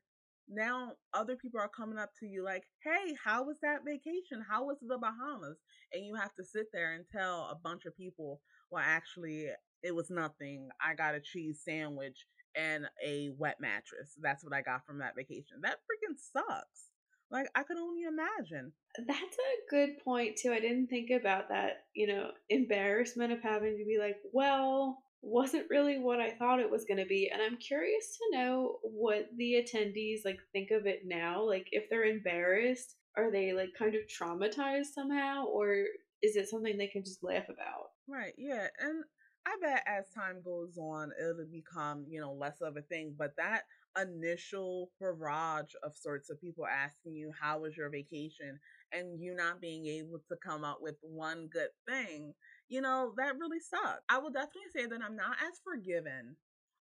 now 0.50 0.94
other 1.14 1.36
people 1.36 1.60
are 1.60 1.70
coming 1.70 1.98
up 2.00 2.12
to 2.20 2.26
you 2.26 2.44
like, 2.44 2.64
hey, 2.84 3.16
how 3.24 3.44
was 3.44 3.58
that 3.62 3.84
vacation? 3.86 4.44
How 4.48 4.66
was 4.66 4.78
the 4.82 4.98
Bahamas? 4.98 5.58
And 5.94 6.06
you 6.06 6.16
have 6.16 6.34
to 6.36 6.44
sit 6.44 6.68
there 6.74 6.94
and 6.94 7.06
tell 7.12 7.50
a 7.52 7.56
bunch 7.62 7.86
of 7.86 7.96
people, 7.98 8.42
well, 8.72 8.84
actually, 8.86 9.48
it 9.84 9.94
was 9.94 10.10
nothing. 10.10 10.70
I 10.82 10.96
got 10.96 11.16
a 11.16 11.20
cheese 11.20 11.62
sandwich 11.64 12.26
and 12.58 12.86
a 13.06 13.30
wet 13.38 13.58
mattress. 13.60 14.16
That's 14.22 14.44
what 14.44 14.54
I 14.54 14.62
got 14.62 14.86
from 14.86 15.00
that 15.00 15.16
vacation. 15.16 15.62
That 15.62 15.78
freaking 15.78 16.18
sucks. 16.18 16.86
Like, 17.30 17.50
I 17.56 17.64
could 17.64 17.78
only 17.78 18.04
imagine. 18.04 18.72
That's 19.06 19.20
a 19.20 19.70
good 19.70 19.90
point, 20.04 20.38
too. 20.38 20.52
I 20.52 20.62
didn't 20.62 20.88
think 20.88 21.10
about 21.10 21.50
that, 21.50 21.84
you 21.94 22.08
know, 22.08 22.32
embarrassment 22.50 23.34
of 23.34 23.42
having 23.42 23.78
to 23.78 23.86
be 23.86 23.98
like, 24.00 24.16
well, 24.32 24.98
wasn't 25.22 25.70
really 25.70 26.00
what 26.00 26.20
I 26.20 26.32
thought 26.32 26.60
it 26.60 26.72
was 26.72 26.86
going 26.86 27.00
to 27.00 27.06
be. 27.06 27.30
And 27.32 27.42
I'm 27.42 27.58
curious 27.58 28.18
to 28.18 28.38
know 28.38 28.78
what 28.84 29.26
the 29.38 29.56
attendees 29.56 30.20
like 30.24 30.40
think 30.54 30.72
of 30.72 30.86
it 30.86 31.02
now. 31.06 31.44
Like 31.44 31.68
if 31.72 31.90
they're 31.90 32.06
embarrassed, 32.06 32.96
are 33.18 33.32
they 33.32 33.52
like 33.54 33.70
kind 33.78 33.96
of 33.96 34.02
traumatized 34.08 34.94
somehow 34.94 35.46
or 35.46 35.86
is 36.22 36.36
it 36.36 36.50
something 36.50 36.78
they 36.78 36.88
can 36.88 37.04
just 37.04 37.24
laugh 37.24 37.46
about? 37.50 37.90
Right, 38.08 38.34
yeah. 38.38 38.68
And 38.80 39.04
I 39.48 39.56
bet 39.62 39.84
as 39.88 40.10
time 40.14 40.42
goes 40.44 40.78
on, 40.78 41.12
it'll 41.20 41.46
become, 41.50 42.06
you 42.10 42.20
know, 42.20 42.34
less 42.34 42.60
of 42.62 42.76
a 42.76 42.82
thing. 42.82 43.16
But 43.18 43.32
that 43.38 43.64
initial 44.00 44.92
barrage 45.00 45.72
of 45.84 45.96
sorts 45.96 46.30
of 46.30 46.42
people 46.42 46.66
asking 46.68 47.16
you, 47.16 47.32
how 47.40 47.60
was 47.60 47.78
your 47.78 47.90
vacation? 47.90 48.60
And 48.92 49.22
you 49.22 49.34
not 49.36 49.62
being 49.62 49.88
able 49.88 50.20
to 50.30 50.36
come 50.46 50.66
up 50.66 50.80
with 50.82 50.96
one 51.02 51.48
good 51.48 51.70
thing, 51.88 52.34
you 52.68 52.82
know, 52.82 53.14
that 53.18 53.38
really 53.40 53.62
sucks. 53.62 54.02
I 54.10 54.18
will 54.18 54.32
definitely 54.32 54.72
say 54.76 54.86
that 54.86 55.02
I'm 55.02 55.16
not 55.16 55.38
as 55.48 55.62
forgiven 55.64 56.36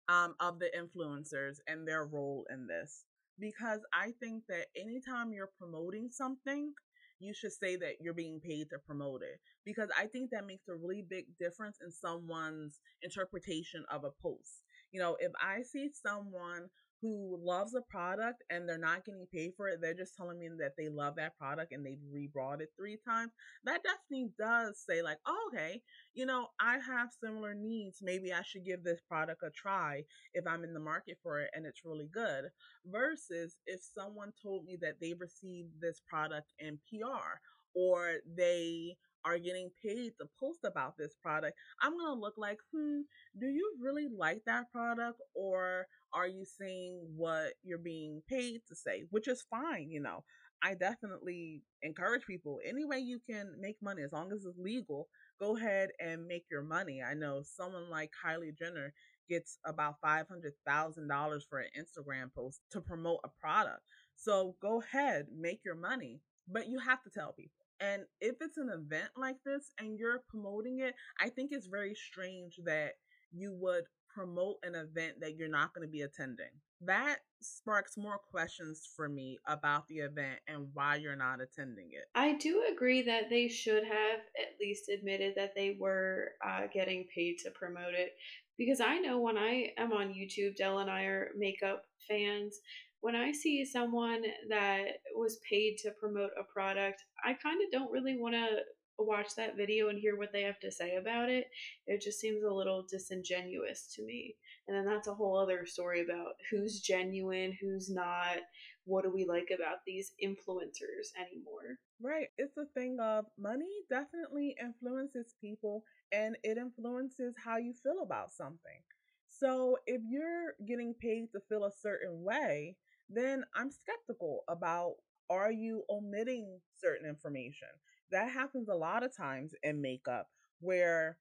um, 0.09 0.35
of 0.40 0.59
the 0.59 0.70
influencers 0.77 1.59
and 1.68 1.87
their 1.87 2.07
role 2.07 2.46
in 2.50 2.66
this 2.66 3.05
because 3.38 3.81
I 3.92 4.12
think 4.20 4.44
that 4.48 4.66
anytime 4.77 5.33
you're 5.33 5.50
promoting 5.59 6.09
something, 6.11 6.72
you 7.18 7.35
should 7.35 7.53
say 7.53 7.77
that 7.77 8.00
you're 8.00 8.14
being 8.14 8.40
paid 8.40 8.70
to 8.70 8.79
promote 8.79 9.22
it 9.22 9.40
because 9.64 9.88
I 9.98 10.07
think 10.07 10.31
that 10.31 10.46
makes 10.46 10.68
a 10.68 10.74
really 10.74 11.05
big 11.09 11.27
difference 11.38 11.79
in 11.85 11.90
someone's 11.90 12.81
interpretation 13.03 13.85
of 13.90 14.05
a 14.05 14.11
post. 14.22 14.62
You 14.92 15.00
know, 15.00 15.16
if 15.20 15.33
I 15.40 15.62
see 15.62 15.90
someone 15.92 16.68
who 17.05 17.38
loves 17.45 17.75
a 17.75 17.83
product 17.83 18.43
and 18.49 18.67
they're 18.67 18.79
not 18.79 19.05
getting 19.05 19.27
paid 19.31 19.53
for 19.59 19.69
it, 19.69 19.79
they're 19.83 19.93
just 19.93 20.17
telling 20.17 20.38
me 20.38 20.49
that 20.59 20.73
they 20.79 20.88
love 20.88 21.17
that 21.17 21.37
product 21.37 21.71
and 21.71 21.85
they've 21.85 21.99
rebought 22.11 22.62
it 22.62 22.71
three 22.79 22.97
times. 23.07 23.31
That 23.64 23.83
definitely 23.83 24.31
does 24.38 24.83
say, 24.88 25.03
like, 25.03 25.19
oh, 25.27 25.51
okay, 25.53 25.83
you 26.14 26.25
know, 26.25 26.47
I 26.59 26.79
have 26.79 27.11
similar 27.23 27.53
needs. 27.53 27.99
Maybe 28.01 28.33
I 28.33 28.40
should 28.40 28.64
give 28.64 28.83
this 28.83 29.03
product 29.07 29.43
a 29.43 29.51
try 29.51 30.05
if 30.33 30.47
I'm 30.47 30.64
in 30.64 30.73
the 30.73 30.81
market 30.81 31.19
for 31.23 31.40
it 31.40 31.51
and 31.53 31.67
it's 31.67 31.85
really 31.85 32.09
good. 32.11 32.45
Versus 32.87 33.57
if 33.67 33.81
someone 33.83 34.33
told 34.43 34.64
me 34.64 34.79
that 34.81 34.99
they 34.99 35.12
received 35.12 35.73
this 35.83 36.01
product 36.09 36.55
in 36.59 36.79
PR 36.88 37.38
or 37.75 38.14
they 38.35 38.97
are 39.25 39.39
getting 39.39 39.71
paid 39.83 40.13
to 40.21 40.27
post 40.39 40.61
about 40.65 40.97
this 40.97 41.15
product, 41.23 41.57
I'm 41.83 41.93
going 41.93 42.15
to 42.15 42.21
look 42.21 42.35
like, 42.37 42.59
hmm, 42.73 43.01
do 43.39 43.47
you 43.47 43.77
really 43.81 44.09
like 44.17 44.43
that 44.47 44.71
product 44.73 45.21
or 45.35 45.87
are 46.13 46.29
you 46.29 46.45
saying 46.45 47.01
what 47.17 47.55
you're 47.63 47.79
being 47.79 48.23
paid 48.29 48.61
to 48.69 48.77
say? 48.77 49.05
Which 49.11 49.29
is 49.29 49.45
fine, 49.51 49.91
you 49.91 50.01
know. 50.01 50.25
I 50.63 50.75
definitely 50.75 51.63
encourage 51.83 52.25
people 52.25 52.59
any 52.67 52.85
way 52.87 52.99
you 52.99 53.21
can 53.29 53.53
make 53.61 53.77
money 53.83 54.03
as 54.03 54.13
long 54.13 54.33
as 54.33 54.45
it's 54.47 54.59
legal, 54.59 55.09
go 55.39 55.57
ahead 55.57 55.91
and 56.01 56.27
make 56.27 56.45
your 56.51 56.63
money. 56.63 57.03
I 57.03 57.13
know 57.13 57.43
someone 57.45 57.91
like 57.91 58.13
Kylie 58.25 58.57
Jenner 58.57 58.95
gets 59.29 59.59
about 59.67 59.97
$500,000 60.05 61.43
for 61.49 61.59
an 61.59 61.69
Instagram 61.79 62.33
post 62.35 62.61
to 62.71 62.81
promote 62.81 63.21
a 63.25 63.29
product. 63.41 63.83
So 64.17 64.57
go 64.63 64.81
ahead, 64.81 65.27
make 65.37 65.61
your 65.65 65.75
money, 65.75 66.21
but 66.49 66.69
you 66.69 66.79
have 66.79 67.03
to 67.03 67.11
tell 67.11 67.33
people. 67.33 67.63
And 67.81 68.03
if 68.21 68.37
it's 68.41 68.59
an 68.59 68.71
event 68.71 69.11
like 69.17 69.37
this 69.45 69.73
and 69.79 69.99
you're 69.99 70.23
promoting 70.29 70.81
it, 70.81 70.95
I 71.21 71.29
think 71.29 71.51
it's 71.53 71.67
very 71.67 71.95
strange 71.95 72.59
that 72.65 72.93
you 73.33 73.53
would 73.61 73.85
promote 74.15 74.57
an 74.63 74.75
event 74.75 75.21
that 75.21 75.37
you're 75.37 75.49
not 75.49 75.75
going 75.75 75.87
to 75.87 75.91
be 75.91 76.03
attending. 76.03 76.51
That 76.81 77.17
sparks 77.41 77.97
more 77.97 78.19
questions 78.19 78.89
for 78.97 79.09
me 79.09 79.39
about 79.47 79.89
the 79.89 79.97
event 79.97 80.39
and 80.47 80.69
why 80.73 80.97
you're 80.97 81.17
not 81.17 81.41
attending 81.41 81.91
it. 81.93 82.05
I 82.15 82.35
do 82.35 82.63
agree 82.73 83.03
that 83.03 83.25
they 83.29 83.49
should 83.49 83.85
have 83.85 84.21
at 84.39 84.61
least 84.61 84.89
admitted 84.89 85.35
that 85.37 85.55
they 85.55 85.77
were 85.79 86.33
uh, 86.47 86.63
getting 86.73 87.07
paid 87.15 87.39
to 87.39 87.51
promote 87.51 87.95
it. 87.95 88.13
Because 88.57 88.81
I 88.81 88.99
know 88.99 89.19
when 89.19 89.37
I 89.37 89.73
am 89.79 89.93
on 89.93 90.15
YouTube, 90.15 90.57
Dell 90.57 90.79
and 90.79 90.91
I 90.91 91.03
are 91.03 91.31
makeup 91.37 91.85
fans. 92.09 92.61
When 93.05 93.14
I 93.14 93.33
see 93.33 93.67
someone 93.67 94.23
that 94.49 94.85
was 95.14 95.38
paid 95.47 95.77
to 95.83 95.90
promote 95.90 96.31
a 96.40 96.51
product, 96.51 97.05
I 97.23 97.35
kind 97.35 97.61
of 97.62 97.71
don't 97.71 97.93
really 97.93 98.17
want 98.17 98.35
to 98.35 98.62
watch 98.99 99.35
that 99.37 99.59
video 99.59 99.90
and 99.90 99.99
hear 99.99 100.17
what 100.17 100.33
they 100.33 100.40
have 100.40 100.59
to 100.61 100.73
say 100.73 100.97
about 100.97 101.29
it, 101.29 101.45
it 101.87 102.01
just 102.01 102.19
seems 102.19 102.43
a 102.43 102.51
little 102.51 102.83
disingenuous 102.90 103.93
to 103.95 104.07
me. 104.07 104.37
And 104.67 104.75
then 104.75 104.87
that's 104.87 105.07
a 105.07 105.12
whole 105.12 105.37
other 105.37 105.67
story 105.67 106.01
about 106.01 106.37
who's 106.51 106.81
genuine, 106.81 107.55
who's 107.61 107.90
not, 107.90 108.38
what 108.87 109.05
do 109.05 109.12
we 109.14 109.27
like 109.27 109.51
about 109.55 109.85
these 109.87 110.12
influencers 110.25 111.12
anymore. 111.21 111.77
Right. 112.01 112.29
It's 112.38 112.57
a 112.57 112.64
thing 112.73 112.97
of 113.03 113.27
money 113.38 113.69
definitely 113.90 114.57
influences 114.59 115.35
people 115.43 115.85
and 116.11 116.37
it 116.43 116.57
influences 116.57 117.35
how 117.45 117.59
you 117.59 117.75
feel 117.83 118.01
about 118.03 118.33
something. 118.33 118.81
So 119.29 119.77
if 119.87 120.01
you're 120.09 120.55
getting 120.67 120.95
paid 120.95 121.33
to 121.33 121.40
feel 121.51 121.64
a 121.64 121.73
certain 121.83 122.23
way, 122.23 122.77
then 123.09 123.45
I'm 123.55 123.71
skeptical 123.71 124.45
about 124.49 124.95
are 125.31 125.53
you 125.53 125.85
omitting 125.90 126.61
certain 126.81 127.09
information? 127.09 127.69
that 128.14 128.31
happens 128.31 128.69
a 128.69 128.75
lot 128.75 129.03
of 129.03 129.17
times 129.17 129.55
in 129.62 129.81
makeup 129.81 130.29
where 130.61 131.19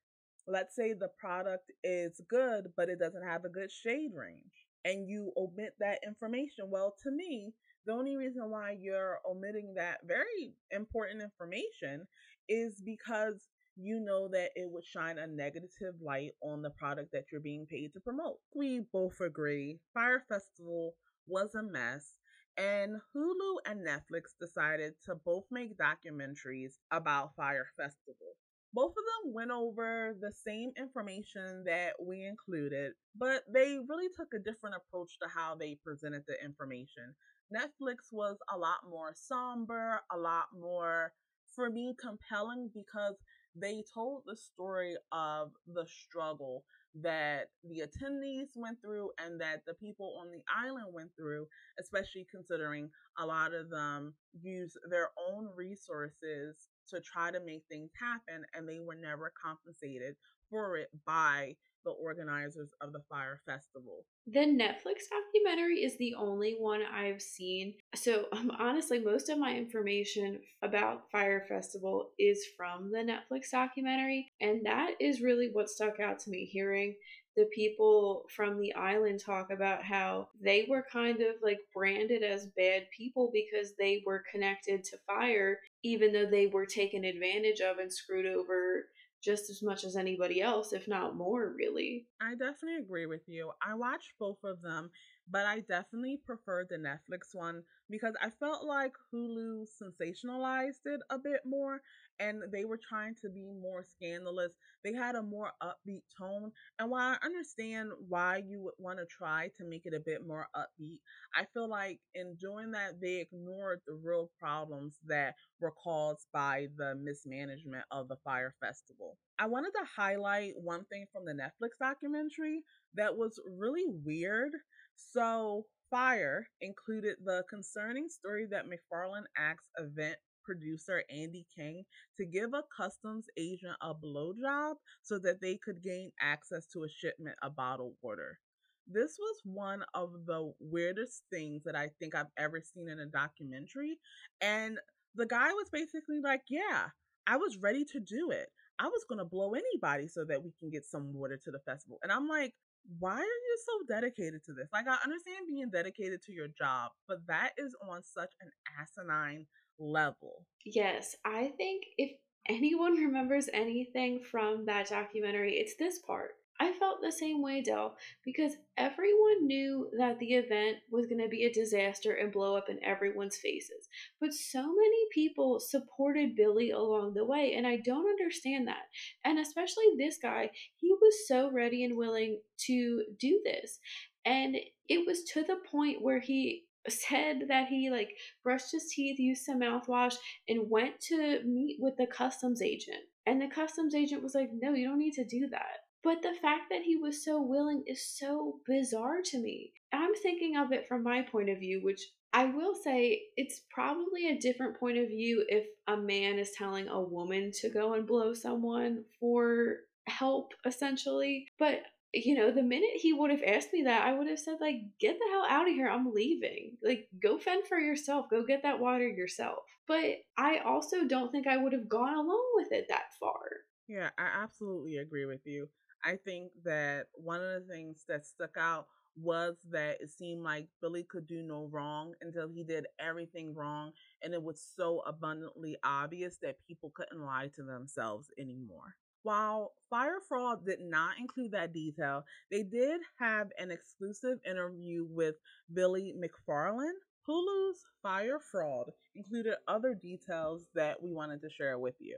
let's 0.48 0.76
say 0.76 0.94
the 0.94 1.10
product 1.20 1.72
is 1.84 2.22
good 2.30 2.68
but 2.78 2.90
it 2.90 3.00
doesn't 3.00 3.26
have 3.26 3.46
a 3.46 3.50
good 3.50 3.72
shade 3.72 4.12
range 4.14 4.68
and 4.86 5.08
you 5.08 5.32
omit 5.38 5.74
that 5.80 6.00
information 6.06 6.66
well 6.70 6.96
to 7.02 7.10
me 7.10 7.54
the 7.86 7.94
only 7.94 8.16
reason 8.16 8.50
why 8.50 8.76
you're 8.80 9.18
omitting 9.30 9.74
that 9.76 9.98
very 10.06 10.54
important 10.72 11.22
information 11.22 12.06
is 12.48 12.82
because 12.86 13.48
you 13.76 14.00
know 14.00 14.28
that 14.28 14.52
it 14.56 14.70
would 14.70 14.86
shine 14.86 15.18
a 15.18 15.26
negative 15.26 15.96
light 16.00 16.32
on 16.44 16.62
the 16.62 16.70
product 16.70 17.12
that 17.12 17.26
you're 17.32 17.42
being 17.42 17.66
paid 17.66 17.92
to 17.92 18.00
promote. 18.00 18.38
We 18.54 18.82
both 18.94 19.20
agree 19.20 19.80
Fyre 19.96 20.24
Festival 20.30 20.94
was 21.28 21.56
a 21.56 21.64
mess. 21.64 22.14
And 22.58 22.98
Hulu 23.16 23.58
and 23.66 23.86
Netflix 23.86 24.34
decided 24.40 24.94
to 25.06 25.16
both 25.16 25.46
make 25.50 25.78
documentaries 25.78 26.74
about 26.92 27.36
Fyre 27.36 27.68
Festival. 27.78 28.36
Both 28.74 28.92
of 28.92 29.04
them 29.24 29.34
went 29.34 29.52
over 29.52 30.16
the 30.20 30.32
same 30.32 30.72
information 30.78 31.64
that 31.66 31.94
we 32.02 32.26
included, 32.26 32.94
but 33.16 33.44
they 33.52 33.78
really 33.88 34.10
took 34.16 34.34
a 34.34 34.40
different 34.40 34.76
approach 34.76 35.18
to 35.22 35.28
how 35.28 35.56
they 35.56 35.78
presented 35.84 36.24
the 36.28 36.44
information. 36.44 37.14
Netflix 37.56 38.12
was 38.12 38.38
a 38.52 38.58
lot 38.58 38.80
more 38.90 39.14
somber, 39.14 40.02
a 40.12 40.18
lot 40.18 40.46
more, 40.60 41.14
for 41.56 41.70
me, 41.70 41.96
compelling 42.00 42.72
because 42.74 43.16
they 43.56 43.84
told 43.94 44.24
the 44.26 44.36
story 44.36 44.96
of 45.12 45.52
the 45.74 45.86
struggle 45.86 46.64
that 46.96 47.50
the 47.64 47.82
attendees 47.82 48.50
went 48.56 48.80
through 48.82 49.10
and 49.24 49.40
that 49.42 49.62
the 49.66 49.74
people 49.74 50.18
on 50.22 50.32
the 50.32 50.42
island 50.56 50.94
went 50.94 51.10
through, 51.18 51.48
especially 51.80 52.26
considering 52.30 52.90
a 53.18 53.26
lot 53.26 53.54
of 53.54 53.70
them 53.70 54.14
use 54.42 54.78
their 54.90 55.10
own 55.30 55.48
resources 55.56 56.68
to 56.90 57.02
try 57.02 57.32
to 57.32 57.40
make 57.40 57.64
things 57.70 57.92
happen 58.00 58.44
and 58.54 58.68
they 58.68 58.80
were 58.80 58.96
never 58.96 59.32
compensated 59.44 60.16
for 60.50 60.78
it 60.78 60.90
by 61.06 61.56
the 61.84 61.92
organizers 61.92 62.70
of 62.82 62.94
the 62.94 63.02
Fyre 63.10 63.40
Festival. 63.46 64.06
The 64.28 64.40
Netflix 64.40 65.04
documentary 65.10 65.84
is 65.84 65.98
the 65.98 66.16
only 66.16 66.56
one 66.60 66.82
I've 66.84 67.22
seen. 67.22 67.74
So, 67.96 68.26
um, 68.32 68.52
honestly, 68.58 69.00
most 69.00 69.30
of 69.30 69.38
my 69.38 69.56
information 69.56 70.40
about 70.62 71.10
Fyre 71.12 71.46
Festival 71.48 72.12
is 72.18 72.46
from 72.58 72.92
the 72.92 73.00
Netflix 73.00 73.52
documentary, 73.52 74.32
and 74.42 74.66
that 74.66 74.92
is 75.00 75.22
really 75.22 75.50
what 75.52 75.70
stuck 75.70 76.00
out 76.00 76.20
to 76.20 76.30
me 76.30 76.46
hearing 76.46 76.96
the 77.36 77.46
people 77.54 78.26
from 78.36 78.60
the 78.60 78.74
island 78.76 79.20
talk 79.20 79.50
about 79.50 79.84
how 79.84 80.28
they 80.40 80.68
were 80.70 80.86
kind 80.92 81.22
of 81.22 81.36
like 81.42 81.60
branded 81.74 82.24
as 82.24 82.48
bad 82.58 82.84
people 82.96 83.32
because 83.34 83.74
they 83.78 84.04
were 84.06 84.24
connected 84.32 84.84
to 84.84 84.98
Fyre, 85.08 85.60
even 85.84 86.14
though 86.14 86.28
they 86.28 86.48
were 86.48 86.66
taken 86.66 87.04
advantage 87.04 87.60
of 87.60 87.80
and 87.80 87.92
screwed 87.92 88.28
over 88.28 88.86
just 89.24 89.50
as 89.50 89.64
much 89.64 89.86
as 89.86 89.96
anybody 89.96 90.42
else, 90.42 90.74
if 90.74 90.88
not 90.88 91.16
more, 91.16 91.54
really. 91.56 92.06
I 92.22 92.32
definitely 92.32 92.78
agree 92.78 93.06
with 93.06 93.28
you. 93.28 93.52
I 93.66 93.74
watched 93.74 94.14
both 94.20 94.44
of 94.44 94.62
them, 94.62 94.92
but 95.30 95.46
I 95.46 95.62
definitely 95.62 96.20
preferred 96.26 96.68
the 96.70 96.76
Netflix 96.78 97.34
one 97.34 97.64
because 97.94 98.16
I 98.20 98.32
felt 98.32 98.66
like 98.66 98.94
Hulu 99.14 99.68
sensationalized 99.80 100.82
it 100.86 101.02
a 101.12 101.20
bit 101.20 101.42
more 101.46 101.80
and 102.20 102.42
they 102.52 102.66
were 102.66 102.80
trying 102.90 103.14
to 103.22 103.30
be 103.30 103.52
more 103.62 103.84
scandalous. 103.84 104.52
They 104.84 104.94
had 104.94 105.14
a 105.14 105.22
more 105.22 105.52
upbeat 105.62 106.02
tone. 106.18 106.52
And 106.80 106.90
while 106.90 107.16
I 107.16 107.24
understand 107.24 107.92
why 108.10 108.42
you 108.48 108.62
would 108.62 108.74
want 108.80 108.98
to 108.98 109.06
try 109.06 109.52
to 109.60 109.64
make 109.64 109.86
it 109.86 109.94
a 109.94 110.00
bit 110.00 110.26
more 110.26 110.48
upbeat, 110.56 111.02
I 111.36 111.46
feel 111.54 111.70
like 111.70 112.00
in 112.16 112.36
doing 112.42 112.72
that, 112.72 113.00
they 113.00 113.18
ignored 113.20 113.82
the 113.86 113.94
real 113.94 114.32
problems 114.40 114.96
that 115.06 115.36
were 115.60 115.74
caused 115.84 116.26
by 116.34 116.70
the 116.76 116.96
mismanagement 116.96 117.84
of 117.92 118.08
the 118.08 118.18
Fyre 118.24 118.56
Festival. 118.60 119.20
I 119.38 119.46
wanted 119.46 119.72
to 119.72 119.86
highlight 119.96 120.54
one 120.58 120.86
thing 120.86 121.06
from 121.14 121.26
the 121.26 121.34
Netflix 121.34 121.78
documentary 121.80 122.64
that 122.96 123.16
was 123.16 123.40
really 123.48 123.86
weird. 123.88 124.54
So, 124.96 125.66
Fyre 125.94 126.48
included 126.60 127.18
the 127.24 127.44
concerning 127.48 128.10
story 128.10 128.48
that 128.50 128.66
McFarland 128.66 129.26
asked 129.38 129.70
event 129.78 130.16
producer 130.44 131.04
Andy 131.08 131.46
King 131.56 131.84
to 132.18 132.26
give 132.26 132.56
a 132.56 132.64
customs 132.76 133.28
agent 133.38 133.76
a 133.80 133.94
blowjob 133.94 134.74
so 135.04 135.20
that 135.20 135.40
they 135.40 135.60
could 135.64 135.84
gain 135.84 136.12
access 136.20 136.66
to 136.74 136.84
a 136.84 136.90
shipment 136.90 137.36
of 137.44 137.56
bottled 137.56 137.94
water. 138.02 138.40
This 138.88 139.18
was 139.20 139.36
one 139.44 139.84
of 139.94 140.14
the 140.26 140.52
weirdest 140.60 141.22
things 141.32 141.62
that 141.64 141.76
I 141.76 141.92
think 142.00 142.16
I've 142.16 142.26
ever 142.40 142.60
seen 142.60 142.90
in 142.90 143.00
a 143.00 143.06
documentary. 143.06 144.00
And 144.42 144.80
the 145.14 145.28
guy 145.28 145.50
was 145.54 145.70
basically 145.72 146.22
like, 146.24 146.42
Yeah, 146.50 146.88
I 147.28 147.38
was 147.38 147.60
ready 147.62 147.86
to 147.92 148.00
do 148.00 148.32
it. 148.32 148.48
I 148.80 148.88
was 148.88 149.06
going 149.08 149.20
to 149.20 149.26
blow 149.26 149.54
anybody 149.54 150.08
so 150.08 150.26
that 150.26 150.44
we 150.44 150.52
can 150.60 150.72
get 150.72 150.86
some 150.86 151.14
water 151.14 151.38
to 151.38 151.52
the 151.52 151.60
festival. 151.60 152.00
And 152.02 152.12
I'm 152.12 152.28
like, 152.28 152.54
why 153.00 153.16
are 153.16 153.22
you 153.22 153.58
so 153.66 153.94
dedicated 153.94 154.44
to 154.46 154.54
this? 154.54 154.68
Like, 154.74 154.88
I 154.88 154.98
understand 155.04 155.48
being 155.48 155.70
dedicated 155.70 156.22
to 156.24 156.34
your 156.34 156.48
job, 156.48 156.92
but 157.08 157.26
that 157.28 157.52
is 157.58 157.76
on 157.90 158.04
such 158.04 158.32
an 158.42 158.50
asinine 158.80 159.46
level. 159.80 160.46
Yes, 160.66 161.16
I 161.26 161.54
think 161.58 161.84
if 161.98 162.12
anyone 162.48 162.94
remembers 163.06 163.50
anything 163.54 164.22
from 164.24 164.66
that 164.66 164.90
documentary, 164.90 165.54
it's 165.54 165.76
this 165.78 166.00
part. 166.00 166.32
I 166.64 166.72
felt 166.72 167.02
the 167.02 167.12
same 167.12 167.42
way, 167.42 167.62
Dell, 167.62 167.98
because 168.24 168.54
everyone 168.78 169.48
knew 169.48 169.90
that 169.98 170.18
the 170.20 170.36
event 170.36 170.78
was 170.90 171.08
going 171.08 171.22
to 171.22 171.28
be 171.28 171.44
a 171.44 171.52
disaster 171.52 172.14
and 172.14 172.32
blow 172.32 172.56
up 172.56 172.70
in 172.70 172.82
everyone's 172.82 173.36
faces. 173.36 173.90
But 174.22 174.34
so 174.34 174.62
many 174.62 175.06
people 175.14 175.60
supported 175.60 176.38
Billy 176.38 176.72
along 176.72 177.16
the 177.16 177.26
way, 177.26 177.56
and 177.58 177.68
I 177.68 177.78
don't 177.84 178.08
understand 178.08 178.70
that. 178.70 178.84
And 179.26 179.40
especially 179.40 179.84
this 179.98 180.18
guy, 180.22 180.52
he 180.78 180.94
was 181.02 181.28
so 181.28 181.52
ready 181.52 181.84
and 181.84 181.98
willing 181.98 182.40
to 182.68 183.04
do 183.20 183.42
this. 183.44 183.80
And 184.24 184.56
it 184.88 185.06
was 185.06 185.26
to 185.34 185.44
the 185.44 185.58
point 185.70 186.02
where 186.02 186.22
he 186.22 186.64
said 186.88 187.44
that 187.50 187.68
he 187.68 187.90
like 187.90 188.12
brushed 188.42 188.72
his 188.72 188.90
teeth, 188.90 189.20
used 189.20 189.44
some 189.44 189.60
mouthwash, 189.60 190.16
and 190.48 190.70
went 190.70 191.02
to 191.10 191.44
meet 191.44 191.76
with 191.82 191.98
the 191.98 192.08
customs 192.08 192.62
agent. 192.62 193.04
And 193.26 193.42
the 193.42 193.48
customs 193.48 193.94
agent 193.94 194.24
was 194.24 194.34
like, 194.34 194.50
No, 194.54 194.74
you 194.74 194.88
don't 194.88 195.00
need 195.00 195.16
to 195.16 195.26
do 195.26 195.50
that. 195.52 195.83
But 196.04 196.22
the 196.22 196.36
fact 196.42 196.64
that 196.70 196.82
he 196.82 196.98
was 196.98 197.24
so 197.24 197.42
willing 197.42 197.84
is 197.88 198.06
so 198.06 198.60
bizarre 198.68 199.22
to 199.26 199.38
me. 199.38 199.72
I'm 199.94 200.14
thinking 200.16 200.58
of 200.58 200.72
it 200.72 200.88
from 200.88 201.04
my 201.04 201.22
point 201.22 201.50
of 201.50 201.60
view, 201.60 201.82
which 201.82 202.02
I 202.34 202.46
will 202.46 202.74
say 202.76 203.22
it's 203.38 203.62
probably 203.70 204.30
a 204.30 204.40
different 204.40 204.80
point 204.80 204.98
of 204.98 205.08
view 205.08 205.46
if 205.48 205.66
a 205.88 205.96
man 205.96 206.40
is 206.40 206.52
telling 206.52 206.88
a 206.88 207.00
woman 207.00 207.52
to 207.62 207.70
go 207.70 207.94
and 207.94 208.08
blow 208.08 208.34
someone 208.34 209.06
for 209.20 209.78
help, 210.08 210.54
essentially. 210.66 211.48
But 211.58 211.84
you 212.14 212.36
know, 212.36 212.52
the 212.52 212.62
minute 212.62 212.92
he 212.94 213.12
would 213.12 213.32
have 213.32 213.42
asked 213.44 213.74
me 213.74 213.84
that, 213.84 214.06
I 214.06 214.14
would 214.14 214.28
have 214.28 214.38
said, 214.38 214.58
like, 214.62 214.76
get 215.00 215.18
the 215.18 215.26
hell 215.32 215.46
out 215.50 215.68
of 215.68 215.74
here. 215.74 215.90
I'm 215.90 216.14
leaving. 216.14 216.78
Like, 216.84 217.08
go 217.22 217.40
fend 217.40 217.66
for 217.68 217.80
yourself. 217.80 218.30
Go 218.30 218.46
get 218.46 218.62
that 218.62 218.80
water 218.80 219.08
yourself. 219.08 219.64
But 219.88 220.22
I 220.38 220.60
also 220.60 221.08
don't 221.08 221.32
think 221.32 221.48
I 221.48 221.58
would 221.58 221.74
have 221.74 221.90
gone 221.90 222.14
along 222.14 222.52
with 222.56 222.72
it 222.72 222.86
that 222.90 223.14
far. 223.20 223.42
Yeah, 223.88 224.10
I 224.18 224.44
absolutely 224.44 224.98
agree 224.98 225.26
with 225.26 225.42
you. 225.46 225.70
I 226.04 226.18
think 226.18 226.52
that 226.66 227.08
one 227.14 227.42
of 227.42 227.68
the 227.68 227.74
things 227.74 228.04
that 228.10 228.26
stuck 228.26 228.58
out 228.58 228.88
was 229.16 229.56
that 229.72 230.02
it 230.02 230.10
seemed 230.10 230.44
like 230.44 230.68
Billy 230.82 231.04
could 231.04 231.28
do 231.28 231.44
no 231.44 231.70
wrong 231.72 232.14
until 232.22 232.48
he 232.48 232.64
did 232.64 232.88
everything 233.00 233.54
wrong. 233.54 233.92
And 234.22 234.34
it 234.34 234.42
was 234.42 234.66
so 234.76 235.02
abundantly 235.06 235.78
obvious 235.84 236.38
that 236.42 236.58
people 236.68 236.92
couldn't 236.96 237.24
lie 237.24 237.50
to 237.56 237.64
themselves 237.64 238.28
anymore. 238.40 238.96
While 239.22 239.74
Fyre 239.90 240.20
Fraud 240.28 240.66
did 240.66 240.82
not 240.82 241.18
include 241.18 241.52
that 241.52 241.74
detail, 241.74 242.26
they 242.52 242.64
did 242.64 243.00
have 243.20 243.52
an 243.58 243.72
exclusive 243.72 244.40
interview 244.46 245.06
with 245.10 245.36
Billy 245.74 246.14
McFarland. 246.18 246.92
Hulu's 247.28 247.86
Fyre 248.02 248.40
Fraud 248.40 248.92
included 249.16 249.56
other 249.68 249.94
details 249.94 250.66
that 250.76 251.02
we 251.02 251.14
wanted 251.14 251.42
to 251.42 251.50
share 251.50 251.80
with 251.80 251.96
you. 252.00 252.18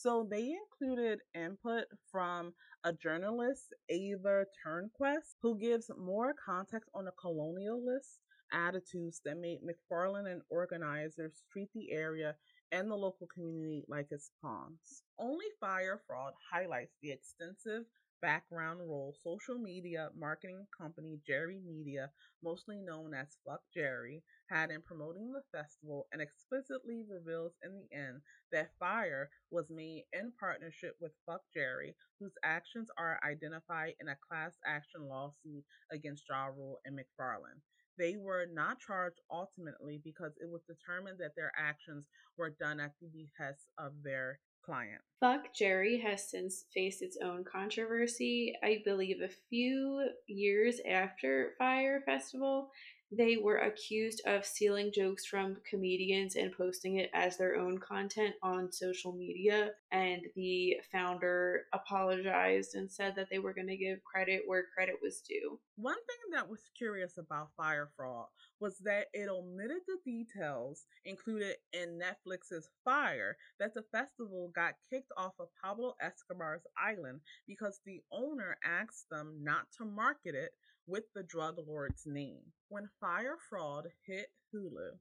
So 0.00 0.28
they 0.30 0.54
included 0.54 1.22
input 1.34 1.86
from 2.12 2.54
a 2.84 2.92
journalist, 2.92 3.74
Ava 3.88 4.44
Turnquest, 4.64 5.34
who 5.42 5.58
gives 5.58 5.90
more 5.98 6.36
context 6.46 6.88
on 6.94 7.06
the 7.06 7.10
colonialist 7.20 8.20
attitudes 8.52 9.20
that 9.24 9.38
made 9.38 9.58
McFarland 9.60 10.30
and 10.30 10.42
organizers 10.50 11.42
treat 11.52 11.68
the 11.74 11.90
area 11.90 12.36
and 12.70 12.88
the 12.88 12.94
local 12.94 13.26
community 13.26 13.82
like 13.88 14.06
its 14.12 14.30
pawns. 14.40 15.02
Only 15.18 15.46
Fyre 15.60 16.00
Fraud 16.06 16.32
highlights 16.52 16.94
the 17.02 17.10
extensive 17.10 17.82
background 18.20 18.80
role 18.80 19.14
social 19.22 19.58
media 19.58 20.10
marketing 20.16 20.66
company 20.76 21.20
Jerry 21.26 21.60
Media, 21.64 22.10
mostly 22.42 22.80
known 22.80 23.14
as 23.14 23.38
Fuck 23.46 23.60
Jerry, 23.72 24.22
had 24.50 24.70
in 24.70 24.82
promoting 24.82 25.32
the 25.32 25.42
festival 25.56 26.06
and 26.12 26.20
explicitly 26.22 27.02
reveals 27.08 27.52
in 27.62 27.72
the 27.74 27.96
end 27.96 28.20
that 28.52 28.70
Fyre 28.78 29.30
was 29.50 29.70
made 29.70 30.04
in 30.12 30.32
partnership 30.38 30.96
with 31.00 31.12
Fuck 31.26 31.42
Jerry, 31.54 31.94
whose 32.20 32.34
actions 32.44 32.88
are 32.98 33.20
identified 33.24 33.94
in 34.00 34.08
a 34.08 34.16
class 34.28 34.58
action 34.66 35.08
lawsuit 35.08 35.64
against 35.92 36.24
Ja 36.28 36.46
Rule 36.46 36.80
and 36.84 36.98
McFarland. 36.98 37.60
They 37.98 38.16
were 38.16 38.46
not 38.52 38.78
charged 38.78 39.20
ultimately 39.30 40.00
because 40.04 40.32
it 40.40 40.48
was 40.48 40.62
determined 40.68 41.18
that 41.18 41.34
their 41.36 41.52
actions 41.58 42.06
were 42.36 42.50
done 42.50 42.78
at 42.78 42.92
the 43.00 43.08
behest 43.08 43.70
of 43.76 43.92
their 44.04 44.38
client. 44.68 45.00
Fuck 45.20 45.54
Jerry 45.54 45.98
has 45.98 46.30
since 46.30 46.66
faced 46.74 47.00
its 47.02 47.16
own 47.24 47.42
controversy. 47.42 48.54
I 48.62 48.82
believe 48.84 49.22
a 49.22 49.30
few 49.48 50.10
years 50.26 50.80
after 50.88 51.54
Fyre 51.58 52.02
Festival, 52.04 52.70
they 53.10 53.38
were 53.38 53.56
accused 53.56 54.20
of 54.26 54.44
stealing 54.44 54.92
jokes 54.92 55.24
from 55.24 55.56
comedians 55.68 56.36
and 56.36 56.52
posting 56.52 56.96
it 56.96 57.10
as 57.14 57.38
their 57.38 57.56
own 57.56 57.78
content 57.78 58.34
on 58.42 58.70
social 58.70 59.12
media. 59.12 59.70
And 59.92 60.22
the 60.36 60.76
founder 60.92 61.62
apologized 61.72 62.74
and 62.74 62.90
said 62.90 63.14
that 63.16 63.28
they 63.30 63.38
were 63.38 63.54
going 63.54 63.68
to 63.68 63.76
give 63.76 64.04
credit 64.04 64.42
where 64.46 64.66
credit 64.74 64.96
was 65.02 65.22
due. 65.26 65.58
One 65.76 65.94
thing 65.94 66.32
that 66.32 66.50
was 66.50 66.70
curious 66.76 67.16
about 67.16 67.50
Fyre 67.56 67.88
Fraud 67.96 68.26
was 68.60 68.78
that 68.78 69.06
it 69.14 69.30
omitted 69.30 69.82
the 69.86 69.98
details 70.04 70.84
included 71.04 71.56
in 71.72 71.98
Netflix's 71.98 72.68
Fyre 72.84 73.36
that 73.58 73.72
the 73.74 73.84
festival 73.90 74.50
got 74.54 74.74
kicked 74.90 75.12
off 75.16 75.34
of 75.38 75.48
Pablo 75.62 75.94
Escobar's 76.02 76.66
island 76.76 77.20
because 77.46 77.80
the 77.86 78.02
owner 78.12 78.56
asked 78.64 79.08
them 79.10 79.38
not 79.42 79.66
to 79.78 79.84
market 79.84 80.34
it 80.34 80.50
with 80.88 81.04
the 81.14 81.22
drug 81.22 81.58
lord's 81.68 82.06
name. 82.06 82.40
When 82.70 82.88
Fyre 82.98 83.36
Fraud 83.50 83.88
hit 84.06 84.28
Hulu, 84.54 84.98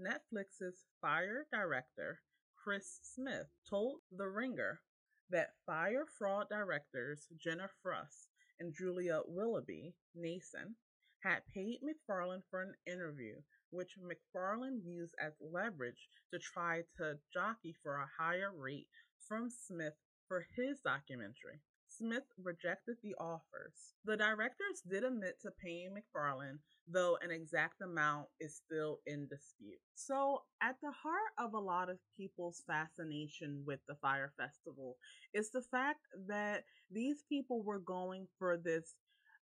Netflix's 0.00 0.86
Fyre 1.02 1.46
director, 1.52 2.20
Chris 2.56 2.98
Smith, 3.02 3.46
told 3.68 4.00
The 4.10 4.26
Ringer 4.26 4.80
that 5.28 5.52
Fyre 5.66 6.06
Fraud 6.18 6.46
directors 6.48 7.26
Jenner 7.36 7.70
Furst 7.82 8.30
and 8.58 8.74
Julia 8.74 9.20
Willoughby 9.26 9.94
Nason 10.14 10.74
had 11.22 11.42
paid 11.54 11.80
McFarland 11.82 12.42
for 12.48 12.62
an 12.62 12.74
interview, 12.86 13.34
which 13.70 13.98
McFarland 13.98 14.82
used 14.82 15.14
as 15.20 15.34
leverage 15.40 16.08
to 16.32 16.38
try 16.38 16.82
to 16.96 17.18
jockey 17.34 17.74
for 17.82 17.96
a 17.96 18.08
higher 18.18 18.52
rate 18.56 18.88
from 19.28 19.50
Smith 19.50 19.94
for 20.26 20.46
his 20.56 20.80
documentary. 20.80 21.60
Smith 21.98 22.24
rejected 22.42 22.96
the 23.02 23.14
offers. 23.18 23.94
The 24.04 24.16
directors 24.16 24.82
did 24.88 25.02
admit 25.02 25.40
to 25.42 25.50
paying 25.50 25.90
McFarland, 25.90 26.58
though 26.86 27.18
an 27.22 27.30
exact 27.32 27.80
amount 27.82 28.28
is 28.40 28.54
still 28.54 29.00
in 29.06 29.26
dispute. 29.26 29.80
So, 29.94 30.42
at 30.62 30.76
the 30.80 30.92
heart 30.92 31.32
of 31.38 31.54
a 31.54 31.58
lot 31.58 31.90
of 31.90 31.98
people's 32.16 32.62
fascination 32.66 33.64
with 33.66 33.80
the 33.88 33.96
Fyre 33.96 34.32
Festival 34.38 34.96
is 35.34 35.50
the 35.50 35.62
fact 35.62 36.00
that 36.28 36.64
these 36.90 37.24
people 37.28 37.62
were 37.64 37.80
going 37.80 38.28
for 38.38 38.56
this 38.56 38.94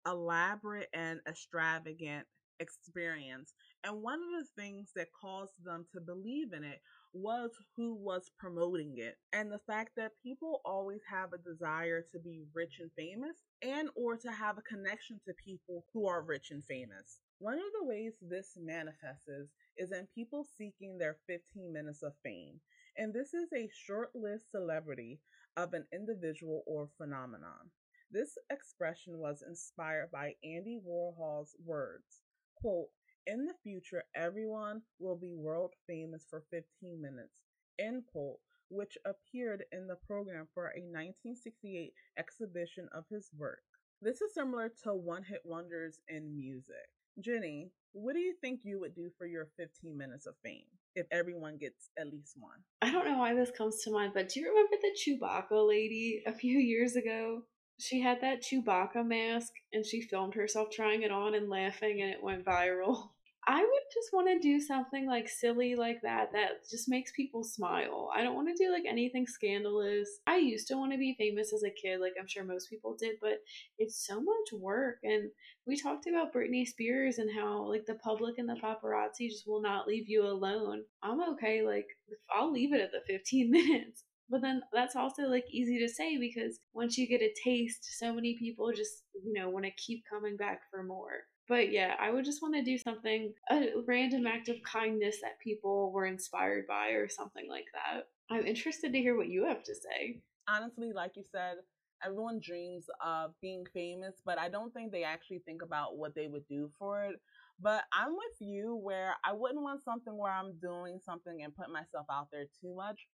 elaborate 0.06 0.88
and 0.92 1.20
extravagant 1.26 2.26
experience. 2.60 3.54
And 3.84 4.02
one 4.02 4.20
of 4.20 4.44
the 4.44 4.62
things 4.62 4.90
that 4.94 5.08
caused 5.18 5.54
them 5.64 5.86
to 5.92 6.00
believe 6.00 6.52
in 6.52 6.64
it 6.64 6.80
was 7.12 7.50
who 7.76 7.94
was 7.94 8.30
promoting 8.38 8.94
it. 8.96 9.16
And 9.32 9.50
the 9.50 9.60
fact 9.66 9.92
that 9.96 10.12
people 10.22 10.60
always 10.64 11.00
have 11.10 11.32
a 11.32 11.38
desire 11.38 12.04
to 12.12 12.18
be 12.18 12.44
rich 12.54 12.78
and 12.80 12.90
famous 12.96 13.36
and 13.62 13.88
or 13.94 14.16
to 14.16 14.30
have 14.30 14.58
a 14.58 14.62
connection 14.62 15.20
to 15.26 15.34
people 15.34 15.84
who 15.92 16.06
are 16.06 16.22
rich 16.22 16.50
and 16.50 16.64
famous. 16.64 17.20
One 17.38 17.54
of 17.54 17.72
the 17.78 17.86
ways 17.86 18.12
this 18.20 18.56
manifests 18.56 19.28
is 19.76 19.92
in 19.92 20.06
people 20.14 20.46
seeking 20.56 20.98
their 20.98 21.16
15 21.26 21.72
minutes 21.72 22.02
of 22.02 22.12
fame. 22.22 22.60
And 22.96 23.12
this 23.12 23.34
is 23.34 23.48
a 23.52 23.70
short-lived 23.86 24.44
celebrity 24.50 25.20
of 25.56 25.74
an 25.74 25.86
individual 25.92 26.62
or 26.66 26.88
phenomenon. 26.98 27.70
This 28.10 28.36
expression 28.50 29.18
was 29.18 29.42
inspired 29.46 30.10
by 30.12 30.34
andy 30.44 30.78
warhol's 30.86 31.56
words 31.64 32.20
quote 32.62 32.88
in 33.26 33.46
the 33.46 33.54
future, 33.62 34.04
everyone 34.14 34.82
will 34.98 35.16
be 35.16 35.34
world 35.34 35.74
famous 35.86 36.26
for 36.28 36.42
15 36.50 37.00
minutes, 37.00 37.40
end 37.78 38.04
quote, 38.10 38.38
which 38.68 38.96
appeared 39.04 39.64
in 39.72 39.86
the 39.86 39.96
program 40.06 40.48
for 40.54 40.66
a 40.66 40.80
1968 40.80 41.92
exhibition 42.18 42.88
of 42.92 43.04
his 43.10 43.30
work. 43.36 43.62
This 44.00 44.20
is 44.20 44.34
similar 44.34 44.72
to 44.82 44.94
one 44.94 45.22
hit 45.22 45.42
wonders 45.44 46.00
in 46.08 46.36
music. 46.36 46.88
Jenny, 47.20 47.70
what 47.92 48.14
do 48.14 48.20
you 48.20 48.34
think 48.40 48.60
you 48.64 48.80
would 48.80 48.94
do 48.94 49.10
for 49.18 49.26
your 49.26 49.48
15 49.58 49.96
minutes 49.96 50.26
of 50.26 50.34
fame 50.42 50.64
if 50.96 51.06
everyone 51.12 51.58
gets 51.58 51.90
at 51.98 52.10
least 52.10 52.34
one? 52.38 52.58
I 52.80 52.90
don't 52.90 53.04
know 53.04 53.18
why 53.18 53.34
this 53.34 53.50
comes 53.50 53.82
to 53.82 53.90
mind, 53.90 54.12
but 54.14 54.30
do 54.30 54.40
you 54.40 54.48
remember 54.48 54.76
the 54.80 54.96
Chewbacca 54.98 55.68
lady 55.68 56.22
a 56.26 56.32
few 56.32 56.58
years 56.58 56.96
ago? 56.96 57.42
She 57.82 58.00
had 58.00 58.20
that 58.20 58.42
Chewbacca 58.42 59.04
mask 59.04 59.54
and 59.72 59.84
she 59.84 60.02
filmed 60.02 60.34
herself 60.34 60.70
trying 60.70 61.02
it 61.02 61.10
on 61.10 61.34
and 61.34 61.50
laughing, 61.50 62.00
and 62.00 62.12
it 62.12 62.22
went 62.22 62.44
viral. 62.44 63.10
I 63.44 63.60
would 63.60 63.82
just 63.92 64.12
want 64.12 64.28
to 64.28 64.38
do 64.38 64.60
something 64.60 65.04
like 65.04 65.28
silly 65.28 65.74
like 65.74 66.00
that 66.02 66.30
that 66.32 66.70
just 66.70 66.88
makes 66.88 67.10
people 67.10 67.42
smile. 67.42 68.08
I 68.14 68.22
don't 68.22 68.36
want 68.36 68.46
to 68.56 68.64
do 68.64 68.70
like 68.70 68.84
anything 68.86 69.26
scandalous. 69.26 70.20
I 70.28 70.36
used 70.36 70.68
to 70.68 70.76
want 70.76 70.92
to 70.92 70.98
be 70.98 71.16
famous 71.18 71.52
as 71.52 71.64
a 71.64 71.70
kid, 71.70 72.00
like 72.00 72.12
I'm 72.20 72.28
sure 72.28 72.44
most 72.44 72.70
people 72.70 72.94
did, 72.94 73.16
but 73.20 73.42
it's 73.78 74.06
so 74.06 74.20
much 74.20 74.52
work. 74.52 74.98
And 75.02 75.32
we 75.66 75.76
talked 75.76 76.06
about 76.06 76.32
Britney 76.32 76.64
Spears 76.64 77.18
and 77.18 77.34
how 77.34 77.64
like 77.64 77.86
the 77.86 77.96
public 77.96 78.38
and 78.38 78.48
the 78.48 78.60
paparazzi 78.62 79.28
just 79.28 79.48
will 79.48 79.60
not 79.60 79.88
leave 79.88 80.08
you 80.08 80.24
alone. 80.24 80.84
I'm 81.02 81.20
okay, 81.32 81.62
like 81.62 81.88
I'll 82.32 82.52
leave 82.52 82.72
it 82.72 82.80
at 82.80 82.92
the 82.92 83.00
15 83.08 83.50
minutes. 83.50 84.04
But 84.28 84.42
then 84.42 84.62
that's 84.72 84.96
also 84.96 85.24
like 85.24 85.44
easy 85.50 85.78
to 85.78 85.88
say 85.88 86.16
because 86.18 86.58
once 86.72 86.96
you 86.96 87.06
get 87.06 87.20
a 87.20 87.34
taste, 87.44 87.98
so 87.98 88.14
many 88.14 88.36
people 88.38 88.72
just, 88.72 89.04
you 89.24 89.32
know, 89.32 89.50
want 89.50 89.66
to 89.66 89.72
keep 89.72 90.04
coming 90.08 90.36
back 90.36 90.60
for 90.70 90.82
more. 90.82 91.24
But 91.48 91.72
yeah, 91.72 91.94
I 92.00 92.10
would 92.10 92.24
just 92.24 92.40
want 92.40 92.54
to 92.54 92.62
do 92.62 92.78
something, 92.78 93.34
a 93.50 93.66
random 93.86 94.26
act 94.26 94.48
of 94.48 94.56
kindness 94.62 95.18
that 95.22 95.40
people 95.42 95.92
were 95.92 96.06
inspired 96.06 96.66
by 96.66 96.90
or 96.90 97.08
something 97.08 97.46
like 97.48 97.66
that. 97.74 98.04
I'm 98.30 98.46
interested 98.46 98.92
to 98.92 98.98
hear 98.98 99.16
what 99.16 99.28
you 99.28 99.44
have 99.46 99.62
to 99.64 99.74
say. 99.74 100.20
Honestly, 100.48 100.92
like 100.94 101.12
you 101.16 101.24
said, 101.30 101.56
everyone 102.04 102.40
dreams 102.42 102.86
of 103.04 103.32
being 103.40 103.64
famous, 103.74 104.14
but 104.24 104.38
I 104.38 104.48
don't 104.48 104.72
think 104.72 104.92
they 104.92 105.04
actually 105.04 105.40
think 105.40 105.62
about 105.62 105.96
what 105.96 106.14
they 106.14 106.28
would 106.28 106.46
do 106.48 106.70
for 106.78 107.04
it. 107.04 107.16
But 107.60 107.84
I'm 107.92 108.12
with 108.12 108.40
you 108.40 108.76
where 108.76 109.14
I 109.24 109.32
wouldn't 109.32 109.62
want 109.62 109.84
something 109.84 110.16
where 110.16 110.32
I'm 110.32 110.54
doing 110.60 110.98
something 111.04 111.42
and 111.42 111.54
putting 111.54 111.72
myself 111.72 112.06
out 112.10 112.28
there 112.32 112.46
too 112.60 112.74
much. 112.74 113.06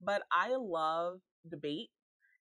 But 0.00 0.22
I 0.32 0.56
love 0.56 1.20
debate 1.48 1.90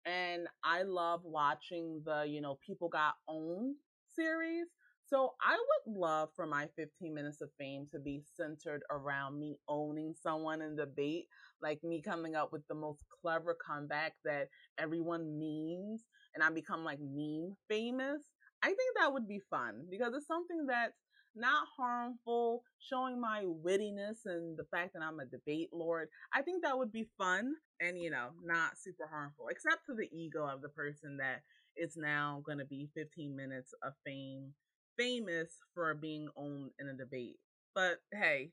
and 0.05 0.47
I 0.64 0.83
love 0.83 1.23
watching 1.25 2.03
the, 2.05 2.25
you 2.29 2.40
know, 2.40 2.59
People 2.64 2.88
Got 2.88 3.14
Owned 3.29 3.77
series. 4.14 4.66
So 5.05 5.35
I 5.40 5.57
would 5.87 5.97
love 5.97 6.31
for 6.35 6.47
my 6.47 6.69
15 6.77 7.14
minutes 7.14 7.40
of 7.40 7.51
fame 7.59 7.87
to 7.92 7.99
be 8.01 8.23
centered 8.37 8.83
around 8.90 9.38
me 9.38 9.57
owning 9.69 10.14
someone 10.21 10.62
in 10.62 10.77
debate, 10.77 11.27
like 11.62 11.83
me 11.85 12.03
coming 12.03 12.35
up 12.35 12.53
with 12.53 12.66
the 12.69 12.75
most 12.75 13.05
clever 13.23 13.57
comeback 13.64 14.14
that 14.25 14.49
everyone 14.79 15.38
memes 15.38 16.07
and 16.35 16.42
I 16.42 16.51
become 16.51 16.85
like 16.85 16.99
meme 17.01 17.57
famous. 17.69 18.23
I 18.62 18.66
think 18.69 18.97
that 18.99 19.12
would 19.12 19.29
be 19.29 19.40
fun 19.49 19.87
because 19.90 20.12
it's 20.14 20.27
something 20.27 20.66
that's 20.66 21.06
not 21.37 21.66
harmful, 21.77 22.62
showing 22.81 23.20
my 23.20 23.44
wittiness 23.44 24.25
and 24.25 24.57
the 24.57 24.66
fact 24.70 24.94
that 24.94 25.03
I'm 25.03 25.20
a 25.20 25.27
debate 25.27 25.70
lord. 25.72 26.09
I 26.35 26.42
think 26.42 26.62
that 26.62 26.79
would 26.79 26.92
be 26.92 27.09
fun 27.18 27.55
and, 27.81 28.01
you 28.01 28.11
know, 28.11 28.31
not 28.42 28.79
super 28.79 29.07
harmful, 29.11 29.49
except 29.51 29.87
to 29.87 29.94
the 29.94 30.09
ego 30.16 30.46
of 30.46 30.62
the 30.62 30.70
person 30.70 31.18
that 31.18 31.42
is 31.77 31.96
now 31.96 32.42
going 32.44 32.59
to 32.59 32.64
be 32.64 32.88
15 32.94 33.37
minutes 33.37 33.75
of 33.83 33.92
fame 34.05 34.55
famous 34.96 35.59
for 35.75 35.94
being 35.94 36.29
owned 36.37 36.70
in 36.79 36.88
a 36.88 36.94
debate. 36.94 37.37
But 37.75 37.99
hey, 38.12 38.51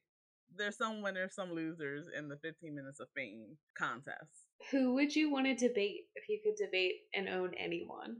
there's 0.55 0.77
some 0.77 1.01
winners, 1.01 1.35
some 1.35 1.53
losers 1.53 2.05
in 2.17 2.27
the 2.27 2.37
15 2.37 2.75
minutes 2.75 2.99
of 2.99 3.07
fame 3.15 3.57
contest. 3.77 4.49
Who 4.71 4.93
would 4.93 5.15
you 5.15 5.31
want 5.31 5.45
to 5.45 5.55
debate 5.55 6.01
if 6.15 6.29
you 6.29 6.39
could 6.43 6.63
debate 6.63 6.95
and 7.13 7.29
own 7.29 7.53
anyone? 7.57 8.17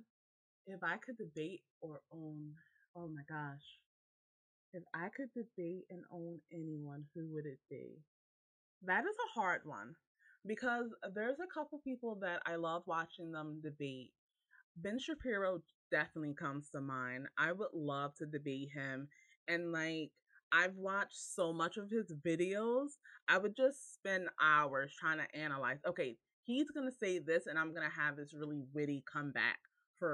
If 0.68 0.82
I 0.84 0.98
could 0.98 1.18
debate 1.18 1.62
or 1.82 2.00
own, 2.14 2.54
oh 2.96 3.10
my 3.10 3.24
gosh. 3.28 3.83
If 4.74 4.84
I 4.96 5.10
could 5.16 5.30
debate 5.36 5.86
and 5.92 6.02
own 6.12 6.40
anyone, 6.52 7.06
who 7.14 7.28
would 7.34 7.46
it 7.46 7.60
be? 7.70 8.00
That 8.84 9.04
is 9.06 9.16
a 9.16 9.40
hard 9.40 9.62
one 9.66 9.94
because 10.48 10.88
there's 11.14 11.38
a 11.40 11.54
couple 11.54 11.80
people 11.84 12.18
that 12.22 12.42
I 12.48 12.56
love 12.56 12.82
watching 12.88 13.32
them 13.32 13.62
debate. 13.64 14.12
Ben 14.76 14.98
Shapiro 14.98 15.62
definitely 15.92 16.34
comes 16.34 16.72
to 16.72 16.82
mind. 16.82 17.28
I 17.38 17.52
would 17.52 17.70
love 17.74 18.16
to 18.16 18.26
debate 18.26 18.70
him. 18.74 19.10
And 19.48 19.72
like, 19.72 20.10
I've 20.52 20.76
watched 20.76 21.18
so 21.18 21.54
much 21.54 21.78
of 21.78 21.92
his 21.92 22.12
videos. 22.26 22.98
I 23.28 23.38
would 23.38 23.56
just 23.56 23.94
spend 23.94 24.28
hours 24.42 24.92
trying 25.00 25.20
to 25.20 25.40
analyze. 25.40 25.78
Okay, 25.88 26.18
he's 26.44 26.72
going 26.72 26.90
to 26.90 26.96
say 26.96 27.20
this, 27.20 27.46
and 27.46 27.60
I'm 27.60 27.74
going 27.74 27.88
to 27.88 27.96
have 27.96 28.18
this 28.18 28.34
really 28.34 28.64
witty 28.74 29.04
comeback 29.12 29.60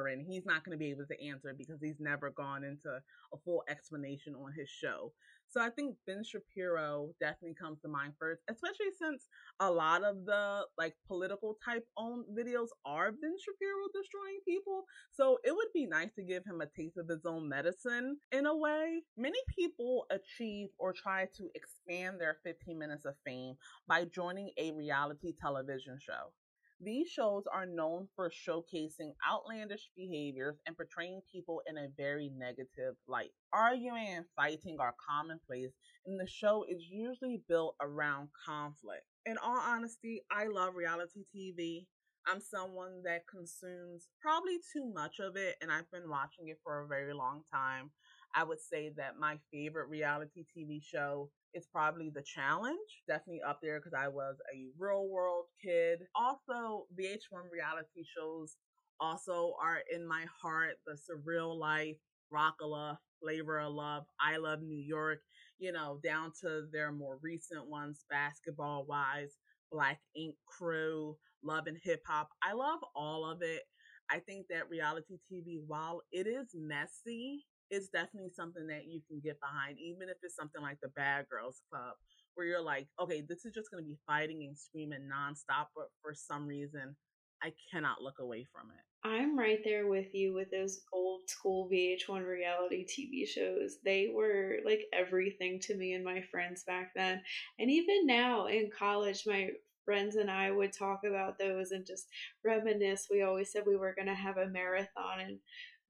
and 0.07 0.25
he's 0.25 0.45
not 0.45 0.63
going 0.63 0.77
to 0.77 0.79
be 0.79 0.91
able 0.91 1.05
to 1.05 1.23
answer 1.25 1.53
because 1.57 1.79
he's 1.81 1.99
never 1.99 2.29
gone 2.31 2.63
into 2.63 2.89
a 3.33 3.37
full 3.43 3.63
explanation 3.69 4.35
on 4.35 4.51
his 4.57 4.69
show. 4.69 5.11
So 5.49 5.59
I 5.59 5.69
think 5.71 5.95
Ben 6.05 6.23
Shapiro 6.23 7.09
definitely 7.19 7.55
comes 7.59 7.81
to 7.81 7.87
mind 7.87 8.13
first, 8.19 8.43
especially 8.49 8.93
since 9.01 9.25
a 9.59 9.69
lot 9.69 10.03
of 10.03 10.25
the 10.25 10.65
like 10.77 10.95
political 11.07 11.57
type 11.65 11.87
own 11.97 12.23
videos 12.37 12.67
are 12.85 13.11
Ben 13.11 13.35
Shapiro 13.43 13.87
destroying 13.91 14.39
people. 14.47 14.83
So 15.11 15.39
it 15.43 15.55
would 15.55 15.73
be 15.73 15.87
nice 15.87 16.13
to 16.17 16.23
give 16.23 16.43
him 16.45 16.61
a 16.61 16.67
taste 16.67 16.97
of 16.97 17.07
his 17.07 17.25
own 17.25 17.49
medicine 17.49 18.17
in 18.31 18.45
a 18.45 18.55
way. 18.55 19.01
Many 19.17 19.39
people 19.57 20.05
achieve 20.11 20.67
or 20.77 20.93
try 20.93 21.27
to 21.37 21.49
expand 21.55 22.21
their 22.21 22.37
15 22.43 22.77
minutes 22.77 23.05
of 23.05 23.15
fame 23.25 23.55
by 23.87 24.05
joining 24.05 24.51
a 24.57 24.71
reality 24.71 25.33
television 25.41 25.97
show. 25.99 26.31
These 26.81 27.09
shows 27.09 27.43
are 27.51 27.65
known 27.65 28.07
for 28.15 28.29
showcasing 28.29 29.11
outlandish 29.29 29.89
behaviors 29.97 30.61
and 30.65 30.77
portraying 30.77 31.21
people 31.29 31.61
in 31.67 31.77
a 31.77 31.89
very 31.97 32.29
negative 32.29 32.95
light. 33.05 33.31
Arguing 33.51 34.07
and 34.07 34.25
fighting 34.33 34.77
are 34.79 34.95
commonplace, 35.05 35.73
and 36.05 36.17
the 36.17 36.25
show 36.25 36.63
is 36.69 36.87
usually 36.89 37.41
built 37.49 37.75
around 37.81 38.29
conflict. 38.45 39.03
In 39.25 39.37
all 39.37 39.59
honesty, 39.59 40.21
I 40.31 40.47
love 40.47 40.75
reality 40.75 41.25
TV. 41.35 41.85
I'm 42.25 42.39
someone 42.39 43.03
that 43.03 43.27
consumes 43.27 44.07
probably 44.21 44.59
too 44.71 44.89
much 44.93 45.19
of 45.19 45.35
it, 45.35 45.57
and 45.61 45.69
I've 45.69 45.91
been 45.91 46.09
watching 46.09 46.47
it 46.47 46.59
for 46.63 46.79
a 46.79 46.87
very 46.87 47.13
long 47.13 47.43
time. 47.51 47.91
I 48.35 48.43
would 48.43 48.59
say 48.61 48.91
that 48.97 49.19
my 49.19 49.37
favorite 49.51 49.89
reality 49.89 50.45
TV 50.55 50.81
show 50.83 51.29
is 51.53 51.67
probably 51.71 52.09
The 52.09 52.21
Challenge, 52.21 52.77
definitely 53.07 53.41
up 53.41 53.59
there 53.61 53.79
because 53.79 53.93
I 53.97 54.07
was 54.07 54.35
a 54.53 54.67
real 54.77 55.07
world 55.07 55.45
kid. 55.63 55.99
Also, 56.15 56.85
VH1 56.99 57.51
reality 57.51 58.03
shows 58.15 58.57
also 58.99 59.55
are 59.61 59.79
in 59.91 60.07
my 60.07 60.25
heart. 60.41 60.75
The 60.85 60.93
Surreal 60.93 61.57
Life, 61.57 61.97
Rock 62.31 62.55
of 62.61 62.69
Love, 62.69 62.97
Flavor 63.21 63.59
of 63.59 63.73
Love, 63.73 64.03
I 64.21 64.37
Love 64.37 64.61
New 64.61 64.77
York, 64.79 65.19
you 65.57 65.71
know, 65.71 65.99
down 66.03 66.31
to 66.41 66.67
their 66.71 66.91
more 66.91 67.17
recent 67.21 67.67
ones, 67.67 68.05
Basketball 68.09 68.85
Wives, 68.87 69.33
Black 69.71 69.99
Ink 70.15 70.35
Crew, 70.45 71.17
Love 71.43 71.67
and 71.67 71.77
Hip 71.83 72.01
Hop. 72.07 72.29
I 72.43 72.53
love 72.53 72.79
all 72.95 73.25
of 73.25 73.41
it. 73.41 73.63
I 74.11 74.19
think 74.19 74.47
that 74.49 74.69
reality 74.69 75.19
TV, 75.31 75.59
while 75.65 76.01
it 76.11 76.27
is 76.27 76.47
messy, 76.55 77.45
it's 77.69 77.89
definitely 77.89 78.31
something 78.35 78.67
that 78.67 78.87
you 78.87 79.01
can 79.07 79.19
get 79.19 79.39
behind, 79.39 79.77
even 79.79 80.09
if 80.09 80.17
it's 80.23 80.35
something 80.35 80.61
like 80.61 80.79
the 80.81 80.89
Bad 80.89 81.25
Girls 81.29 81.61
Club, 81.69 81.93
where 82.35 82.47
you're 82.47 82.61
like, 82.61 82.87
okay, 82.99 83.21
this 83.21 83.45
is 83.45 83.53
just 83.53 83.71
going 83.71 83.83
to 83.83 83.87
be 83.87 83.97
fighting 84.07 84.45
and 84.47 84.57
screaming 84.57 85.09
nonstop, 85.11 85.67
but 85.75 85.89
for 86.01 86.13
some 86.13 86.47
reason, 86.47 86.95
I 87.41 87.53
cannot 87.71 88.01
look 88.01 88.19
away 88.19 88.45
from 88.51 88.69
it. 88.71 89.07
I'm 89.07 89.37
right 89.37 89.59
there 89.63 89.87
with 89.87 90.13
you 90.13 90.33
with 90.33 90.51
those 90.51 90.81
old 90.91 91.21
school 91.29 91.69
VH1 91.71 92.27
reality 92.27 92.85
TV 92.85 93.25
shows. 93.25 93.77
They 93.85 94.11
were 94.13 94.57
like 94.65 94.81
everything 94.91 95.59
to 95.61 95.75
me 95.75 95.93
and 95.93 96.03
my 96.03 96.21
friends 96.31 96.63
back 96.65 96.91
then. 96.95 97.21
And 97.59 97.71
even 97.71 98.05
now 98.05 98.47
in 98.47 98.69
college, 98.77 99.23
my 99.25 99.51
friends 99.85 100.17
and 100.17 100.29
I 100.29 100.51
would 100.51 100.73
talk 100.73 101.01
about 101.07 101.39
those 101.39 101.71
and 101.71 101.85
just 101.85 102.07
reminisce. 102.43 103.07
We 103.09 103.23
always 103.23 103.51
said 103.51 103.63
we 103.65 103.77
were 103.77 103.95
going 103.95 104.07
to 104.07 104.13
have 104.13 104.37
a 104.37 104.47
marathon 104.47 105.21
and 105.21 105.39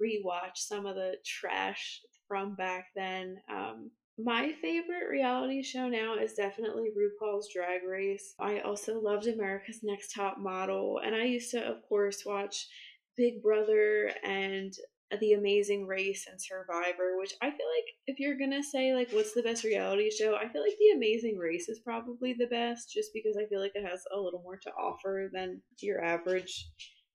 rewatch 0.01 0.57
some 0.57 0.85
of 0.85 0.95
the 0.95 1.15
trash 1.25 2.01
from 2.27 2.55
back 2.55 2.87
then. 2.95 3.37
Um, 3.51 3.91
my 4.17 4.51
favorite 4.61 5.09
reality 5.09 5.63
show 5.63 5.87
now 5.87 6.17
is 6.17 6.33
definitely 6.33 6.89
RuPaul's 6.89 7.47
Drag 7.53 7.83
Race. 7.83 8.35
I 8.37 8.59
also 8.59 8.99
loved 8.99 9.27
America's 9.27 9.79
Next 9.81 10.13
Top 10.13 10.37
Model, 10.37 10.99
and 11.03 11.15
I 11.15 11.23
used 11.23 11.51
to, 11.51 11.61
of 11.61 11.77
course, 11.87 12.23
watch 12.25 12.67
Big 13.15 13.41
Brother 13.41 14.11
and 14.23 14.73
The 15.21 15.33
Amazing 15.33 15.87
Race 15.87 16.27
and 16.29 16.39
Survivor, 16.41 17.17
which 17.17 17.33
I 17.41 17.47
feel 17.49 17.65
like 17.77 17.85
if 18.07 18.19
you're 18.19 18.37
gonna 18.37 18.63
say 18.63 18.93
like 18.93 19.11
what's 19.11 19.33
the 19.33 19.41
best 19.41 19.63
reality 19.63 20.11
show, 20.11 20.35
I 20.35 20.49
feel 20.49 20.61
like 20.61 20.77
The 20.77 20.97
Amazing 20.97 21.37
Race 21.37 21.69
is 21.69 21.79
probably 21.79 22.33
the 22.37 22.47
best, 22.47 22.91
just 22.93 23.11
because 23.13 23.37
I 23.37 23.45
feel 23.47 23.61
like 23.61 23.75
it 23.75 23.87
has 23.89 24.03
a 24.13 24.19
little 24.19 24.41
more 24.41 24.57
to 24.57 24.71
offer 24.71 25.29
than 25.33 25.61
your 25.79 26.03
average 26.03 26.69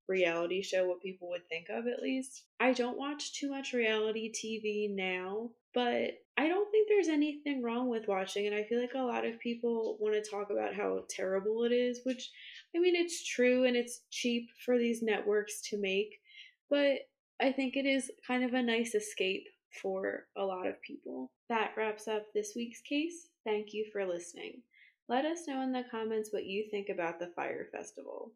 reality 0.09 0.63
show, 0.63 0.87
what 0.87 1.03
people 1.03 1.29
would 1.31 1.49
think 1.49 1.67
of 1.71 1.87
at 1.87 2.03
least. 2.03 2.45
I 2.61 2.73
don't 2.73 2.99
watch 2.99 3.33
too 3.33 3.51
much 3.51 3.73
reality 3.73 4.33
TV 4.33 4.95
now, 4.95 5.51
but 5.73 6.13
I 6.37 6.49
don't 6.49 6.71
think 6.71 6.89
there's 6.89 7.09
anything 7.09 7.63
wrong 7.63 7.89
with 7.89 8.09
watching 8.09 8.45
it. 8.45 8.53
I 8.53 8.65
feel 8.65 8.81
like 8.81 8.95
a 8.95 8.99
lot 8.99 9.25
of 9.25 9.41
people 9.41 9.97
want 10.01 10.15
to 10.15 10.31
talk 10.31 10.51
about 10.51 10.75
how 10.75 11.05
terrible 11.09 11.65
it 11.65 11.73
is, 11.73 12.01
which 12.05 12.31
I 12.75 12.81
mean, 12.81 12.97
it's 12.97 13.25
true 13.25 13.65
and 13.65 13.77
it's 13.77 14.01
cheap 14.11 14.49
for 14.65 14.79
these 14.79 15.03
networks 15.03 15.61
to 15.71 15.81
make, 15.81 16.21
but 16.69 16.99
I 17.41 17.53
think 17.53 17.77
it 17.77 17.87
is 17.87 18.11
kind 18.27 18.45
of 18.45 18.55
a 18.55 18.63
nice 18.63 18.95
escape 18.95 19.47
for 19.83 20.27
a 20.37 20.45
lot 20.45 20.67
of 20.67 20.81
people. 20.83 21.31
That 21.49 21.73
wraps 21.77 22.09
up 22.09 22.33
this 22.33 22.53
week's 22.55 22.81
case. 22.81 23.29
Thank 23.45 23.73
you 23.73 23.87
for 23.93 24.07
listening. 24.07 24.63
Let 25.09 25.25
us 25.25 25.47
know 25.47 25.63
in 25.63 25.73
the 25.73 25.85
comments 25.91 26.31
what 26.33 26.47
you 26.47 26.65
think 26.71 26.89
about 26.89 27.19
the 27.19 27.31
Fyre 27.37 27.69
Festival 27.71 28.33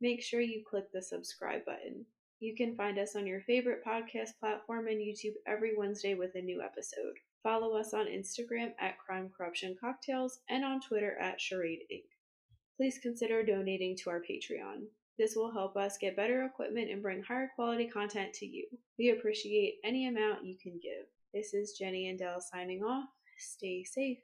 make 0.00 0.22
sure 0.22 0.40
you 0.40 0.62
click 0.68 0.92
the 0.92 1.02
subscribe 1.02 1.64
button. 1.64 2.04
You 2.40 2.54
can 2.54 2.76
find 2.76 2.98
us 2.98 3.16
on 3.16 3.26
your 3.26 3.40
favorite 3.40 3.84
podcast 3.84 4.38
platform 4.38 4.86
and 4.86 4.98
YouTube 4.98 5.34
every 5.46 5.76
Wednesday 5.76 6.14
with 6.14 6.34
a 6.34 6.40
new 6.40 6.62
episode. 6.62 7.14
Follow 7.42 7.76
us 7.76 7.94
on 7.94 8.06
Instagram 8.06 8.72
at 8.80 8.98
Crime 8.98 9.30
Corruption 9.36 9.76
Cocktails 9.80 10.40
and 10.48 10.64
on 10.64 10.80
Twitter 10.80 11.16
at 11.18 11.40
Charade 11.40 11.80
Inc. 11.92 12.04
Please 12.76 12.98
consider 13.02 13.42
donating 13.42 13.96
to 13.96 14.10
our 14.10 14.20
Patreon. 14.20 14.84
This 15.18 15.34
will 15.34 15.50
help 15.50 15.76
us 15.76 15.98
get 15.98 16.14
better 16.14 16.44
equipment 16.44 16.90
and 16.90 17.02
bring 17.02 17.22
higher 17.22 17.50
quality 17.56 17.88
content 17.88 18.32
to 18.34 18.46
you. 18.46 18.68
We 18.98 19.10
appreciate 19.10 19.78
any 19.82 20.06
amount 20.06 20.46
you 20.46 20.56
can 20.62 20.78
give. 20.80 21.06
This 21.34 21.54
is 21.54 21.72
Jenny 21.72 22.08
and 22.08 22.18
Dell 22.18 22.40
signing 22.40 22.84
off. 22.84 23.08
Stay 23.36 23.82
safe. 23.82 24.18